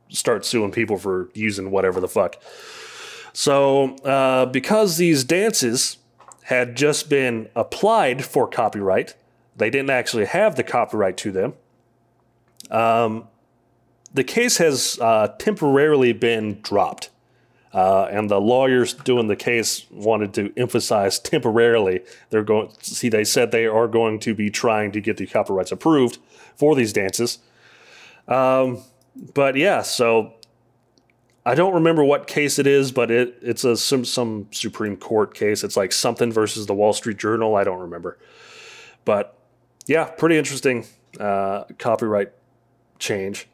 start 0.08 0.44
suing 0.44 0.70
people 0.70 0.98
for 0.98 1.30
using 1.34 1.70
whatever 1.70 2.00
the 2.00 2.08
fuck. 2.08 2.36
So, 3.38 3.96
uh, 3.96 4.46
because 4.46 4.96
these 4.96 5.22
dances 5.22 5.98
had 6.44 6.74
just 6.74 7.10
been 7.10 7.50
applied 7.54 8.24
for 8.24 8.48
copyright, 8.48 9.14
they 9.54 9.68
didn't 9.68 9.90
actually 9.90 10.24
have 10.24 10.56
the 10.56 10.62
copyright 10.62 11.18
to 11.18 11.32
them. 11.32 11.52
Um, 12.70 13.28
the 14.14 14.24
case 14.24 14.56
has 14.56 14.98
uh, 15.02 15.34
temporarily 15.38 16.14
been 16.14 16.62
dropped. 16.62 17.10
Uh, 17.74 18.08
and 18.10 18.30
the 18.30 18.40
lawyers 18.40 18.94
doing 18.94 19.26
the 19.26 19.36
case 19.36 19.84
wanted 19.90 20.32
to 20.32 20.50
emphasize 20.56 21.18
temporarily. 21.18 22.00
They're 22.30 22.42
going 22.42 22.70
see. 22.80 23.10
They 23.10 23.24
said 23.24 23.50
they 23.50 23.66
are 23.66 23.86
going 23.86 24.18
to 24.20 24.34
be 24.34 24.48
trying 24.48 24.92
to 24.92 25.00
get 25.02 25.18
the 25.18 25.26
copyrights 25.26 25.72
approved 25.72 26.16
for 26.54 26.74
these 26.74 26.94
dances. 26.94 27.40
Um, 28.28 28.78
but 29.34 29.56
yeah, 29.56 29.82
so 29.82 30.35
I 31.46 31.54
don't 31.54 31.74
remember 31.74 32.02
what 32.02 32.26
case 32.26 32.58
it 32.58 32.66
is, 32.66 32.90
but 32.90 33.08
it 33.08 33.38
it's 33.40 33.62
a 33.62 33.76
some 33.76 34.04
some 34.04 34.48
Supreme 34.50 34.96
Court 34.96 35.32
case. 35.32 35.62
It's 35.62 35.76
like 35.76 35.92
something 35.92 36.32
versus 36.32 36.66
the 36.66 36.74
Wall 36.74 36.92
Street 36.92 37.18
Journal. 37.18 37.54
I 37.54 37.62
don't 37.62 37.78
remember, 37.78 38.18
but 39.04 39.38
yeah, 39.86 40.06
pretty 40.06 40.38
interesting 40.38 40.86
uh, 41.20 41.62
copyright 41.78 42.32
change. 42.98 43.46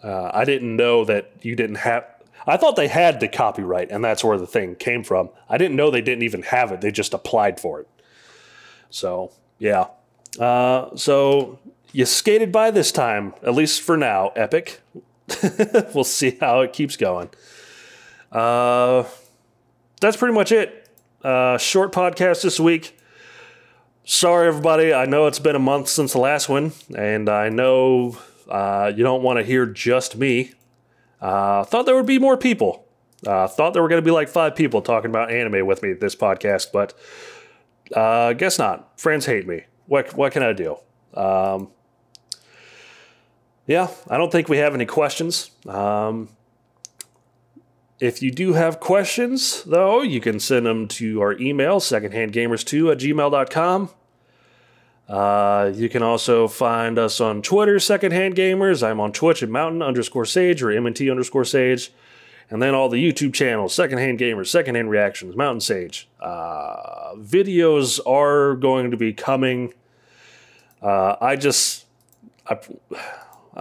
Uh, 0.00 0.30
I 0.32 0.44
didn't 0.44 0.76
know 0.76 1.04
that 1.04 1.32
you 1.42 1.56
didn't 1.56 1.76
have. 1.76 2.06
I 2.46 2.56
thought 2.56 2.76
they 2.76 2.86
had 2.86 3.18
the 3.18 3.26
copyright, 3.26 3.90
and 3.90 4.04
that's 4.04 4.22
where 4.22 4.38
the 4.38 4.46
thing 4.46 4.76
came 4.76 5.02
from. 5.02 5.30
I 5.48 5.58
didn't 5.58 5.74
know 5.74 5.90
they 5.90 6.02
didn't 6.02 6.22
even 6.22 6.42
have 6.42 6.70
it. 6.70 6.80
They 6.80 6.92
just 6.92 7.12
applied 7.12 7.58
for 7.58 7.80
it. 7.80 7.88
So 8.90 9.32
yeah. 9.58 9.86
Uh, 10.38 10.94
so 10.94 11.58
you 11.92 12.06
skated 12.06 12.52
by 12.52 12.70
this 12.70 12.92
time, 12.92 13.34
at 13.42 13.54
least 13.54 13.82
for 13.82 13.96
now, 13.96 14.28
Epic. 14.36 14.80
we'll 15.94 16.04
see 16.04 16.36
how 16.40 16.60
it 16.60 16.72
keeps 16.72 16.96
going. 16.96 17.30
Uh, 18.32 19.04
that's 20.00 20.16
pretty 20.16 20.34
much 20.34 20.52
it. 20.52 20.88
Uh, 21.22 21.58
short 21.58 21.92
podcast 21.92 22.42
this 22.42 22.58
week. 22.58 22.98
Sorry, 24.04 24.48
everybody. 24.48 24.92
I 24.92 25.04
know 25.04 25.26
it's 25.26 25.38
been 25.38 25.56
a 25.56 25.60
month 25.60 25.88
since 25.88 26.12
the 26.12 26.18
last 26.18 26.48
one, 26.48 26.72
and 26.96 27.28
I 27.28 27.48
know 27.48 28.18
uh, 28.48 28.92
you 28.94 29.04
don't 29.04 29.22
want 29.22 29.38
to 29.38 29.44
hear 29.44 29.66
just 29.66 30.16
me. 30.16 30.52
Uh, 31.20 31.64
thought 31.64 31.86
there 31.86 31.94
would 31.94 32.06
be 32.06 32.18
more 32.18 32.36
people. 32.36 32.86
Uh, 33.26 33.46
thought 33.46 33.74
there 33.74 33.82
were 33.82 33.88
going 33.88 34.02
to 34.02 34.04
be 34.04 34.10
like 34.10 34.28
five 34.28 34.56
people 34.56 34.80
talking 34.80 35.10
about 35.10 35.30
anime 35.30 35.66
with 35.66 35.82
me 35.82 35.92
this 35.92 36.16
podcast, 36.16 36.72
but 36.72 36.94
uh, 37.94 38.32
guess 38.32 38.58
not. 38.58 38.98
Friends 38.98 39.26
hate 39.26 39.46
me. 39.46 39.64
What 39.86 40.14
what 40.16 40.32
can 40.32 40.42
I 40.42 40.54
do? 40.54 40.78
Um, 41.12 41.70
yeah, 43.70 43.86
I 44.08 44.18
don't 44.18 44.32
think 44.32 44.48
we 44.48 44.56
have 44.56 44.74
any 44.74 44.84
questions. 44.84 45.52
Um, 45.64 46.28
if 48.00 48.20
you 48.20 48.32
do 48.32 48.54
have 48.54 48.80
questions, 48.80 49.62
though, 49.62 50.02
you 50.02 50.20
can 50.20 50.40
send 50.40 50.66
them 50.66 50.88
to 50.88 51.20
our 51.20 51.38
email, 51.38 51.78
secondhandgamers2 51.78 52.90
at 52.90 52.98
gmail.com. 52.98 53.90
Uh, 55.08 55.70
you 55.72 55.88
can 55.88 56.02
also 56.02 56.48
find 56.48 56.98
us 56.98 57.20
on 57.20 57.42
Twitter, 57.42 57.78
Secondhand 57.78 58.34
Gamers. 58.34 58.84
I'm 58.84 58.98
on 58.98 59.12
Twitch 59.12 59.40
at 59.40 59.48
Mountain 59.48 59.82
underscore 59.82 60.24
Sage 60.24 60.64
or 60.64 60.66
MNT 60.66 61.08
underscore 61.08 61.44
Sage. 61.44 61.92
And 62.48 62.60
then 62.60 62.74
all 62.74 62.88
the 62.88 62.96
YouTube 62.96 63.32
channels, 63.32 63.72
Secondhand 63.72 64.18
Gamers, 64.18 64.48
Secondhand 64.48 64.90
Reactions, 64.90 65.36
Mountain 65.36 65.60
Sage. 65.60 66.08
Uh, 66.18 67.14
videos 67.14 68.00
are 68.04 68.56
going 68.56 68.90
to 68.90 68.96
be 68.96 69.12
coming. 69.12 69.74
Uh, 70.82 71.14
I 71.20 71.36
just, 71.36 71.86
I, 72.48 72.58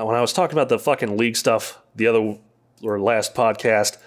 when 0.06 0.16
I 0.16 0.22
was 0.22 0.34
talking 0.34 0.58
about 0.58 0.70
the 0.70 0.80
fucking 0.80 1.18
league 1.18 1.36
stuff 1.36 1.80
the 1.95 2.08
other 2.08 2.38
or 2.82 3.00
last 3.00 3.36
podcast, 3.36 3.97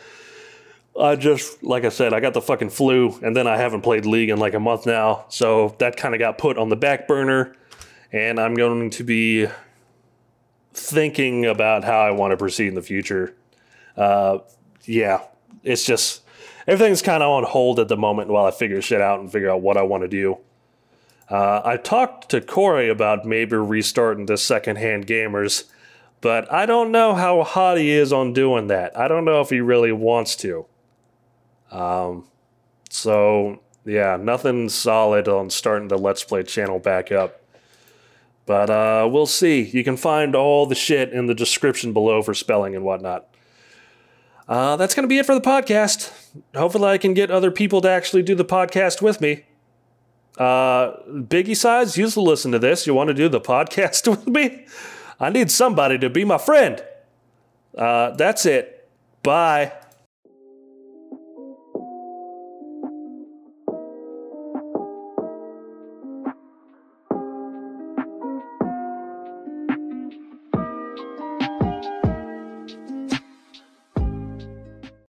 I 0.98 1.16
just, 1.16 1.62
like 1.62 1.84
I 1.84 1.88
said, 1.88 2.12
I 2.12 2.20
got 2.20 2.34
the 2.34 2.42
fucking 2.42 2.70
flu, 2.70 3.18
and 3.22 3.34
then 3.36 3.46
I 3.46 3.56
haven't 3.56 3.80
played 3.80 4.04
League 4.04 4.28
in 4.28 4.38
like 4.38 4.54
a 4.54 4.60
month 4.60 4.84
now. 4.84 5.24
So 5.28 5.74
that 5.78 5.96
kind 5.96 6.14
of 6.14 6.18
got 6.18 6.36
put 6.38 6.58
on 6.58 6.68
the 6.68 6.76
back 6.76 7.08
burner, 7.08 7.54
and 8.12 8.38
I'm 8.38 8.54
going 8.54 8.90
to 8.90 9.04
be 9.04 9.46
thinking 10.74 11.46
about 11.46 11.84
how 11.84 12.00
I 12.00 12.10
want 12.10 12.32
to 12.32 12.36
proceed 12.36 12.68
in 12.68 12.74
the 12.74 12.82
future. 12.82 13.34
Uh, 13.96 14.38
yeah, 14.84 15.22
it's 15.62 15.84
just 15.84 16.22
everything's 16.66 17.02
kind 17.02 17.22
of 17.22 17.30
on 17.30 17.44
hold 17.44 17.78
at 17.78 17.88
the 17.88 17.96
moment 17.96 18.28
while 18.28 18.44
I 18.44 18.50
figure 18.50 18.82
shit 18.82 19.00
out 19.00 19.20
and 19.20 19.30
figure 19.30 19.50
out 19.50 19.60
what 19.62 19.76
I 19.76 19.82
want 19.82 20.02
to 20.02 20.08
do. 20.08 20.38
Uh, 21.28 21.62
I 21.64 21.78
talked 21.78 22.28
to 22.30 22.40
Corey 22.40 22.90
about 22.90 23.24
maybe 23.24 23.56
restarting 23.56 24.26
the 24.26 24.36
secondhand 24.36 25.06
gamers, 25.06 25.64
but 26.22 26.50
I 26.50 26.64
don't 26.64 26.92
know 26.92 27.14
how 27.14 27.42
hot 27.42 27.76
he 27.76 27.90
is 27.90 28.12
on 28.12 28.32
doing 28.32 28.68
that. 28.68 28.96
I 28.96 29.08
don't 29.08 29.26
know 29.26 29.42
if 29.42 29.50
he 29.50 29.60
really 29.60 29.92
wants 29.92 30.36
to. 30.36 30.64
Um, 31.70 32.28
so 32.88 33.60
yeah, 33.84 34.16
nothing 34.16 34.68
solid 34.68 35.28
on 35.28 35.50
starting 35.50 35.88
the 35.88 35.98
Let's 35.98 36.22
Play 36.22 36.44
channel 36.44 36.78
back 36.78 37.10
up. 37.10 37.40
But 38.46 38.70
uh, 38.70 39.08
we'll 39.10 39.26
see. 39.26 39.62
You 39.62 39.84
can 39.84 39.96
find 39.96 40.34
all 40.34 40.66
the 40.66 40.74
shit 40.74 41.12
in 41.12 41.26
the 41.26 41.34
description 41.34 41.92
below 41.92 42.22
for 42.22 42.34
spelling 42.34 42.74
and 42.74 42.84
whatnot. 42.84 43.28
Uh, 44.48 44.76
that's 44.76 44.94
going 44.94 45.04
to 45.04 45.08
be 45.08 45.18
it 45.18 45.26
for 45.26 45.34
the 45.34 45.40
podcast. 45.40 46.12
Hopefully, 46.54 46.88
I 46.88 46.98
can 46.98 47.14
get 47.14 47.30
other 47.30 47.50
people 47.50 47.80
to 47.80 47.88
actually 47.88 48.22
do 48.22 48.34
the 48.34 48.44
podcast 48.44 49.02
with 49.02 49.20
me. 49.20 49.44
Uh, 50.38 50.96
Biggie 51.08 51.56
size, 51.56 51.96
you 51.96 52.06
listen 52.06 52.52
to 52.52 52.58
this. 52.58 52.86
You 52.86 52.94
want 52.94 53.08
to 53.08 53.14
do 53.14 53.28
the 53.28 53.40
podcast 53.52 54.08
with 54.08 54.26
me? 54.26 54.66
I 55.20 55.30
need 55.30 55.50
somebody 55.50 55.98
to 55.98 56.10
be 56.10 56.24
my 56.24 56.38
friend. 56.38 56.82
Uh, 57.76 58.10
that's 58.10 58.46
it. 58.46 58.88
Bye. 59.22 59.72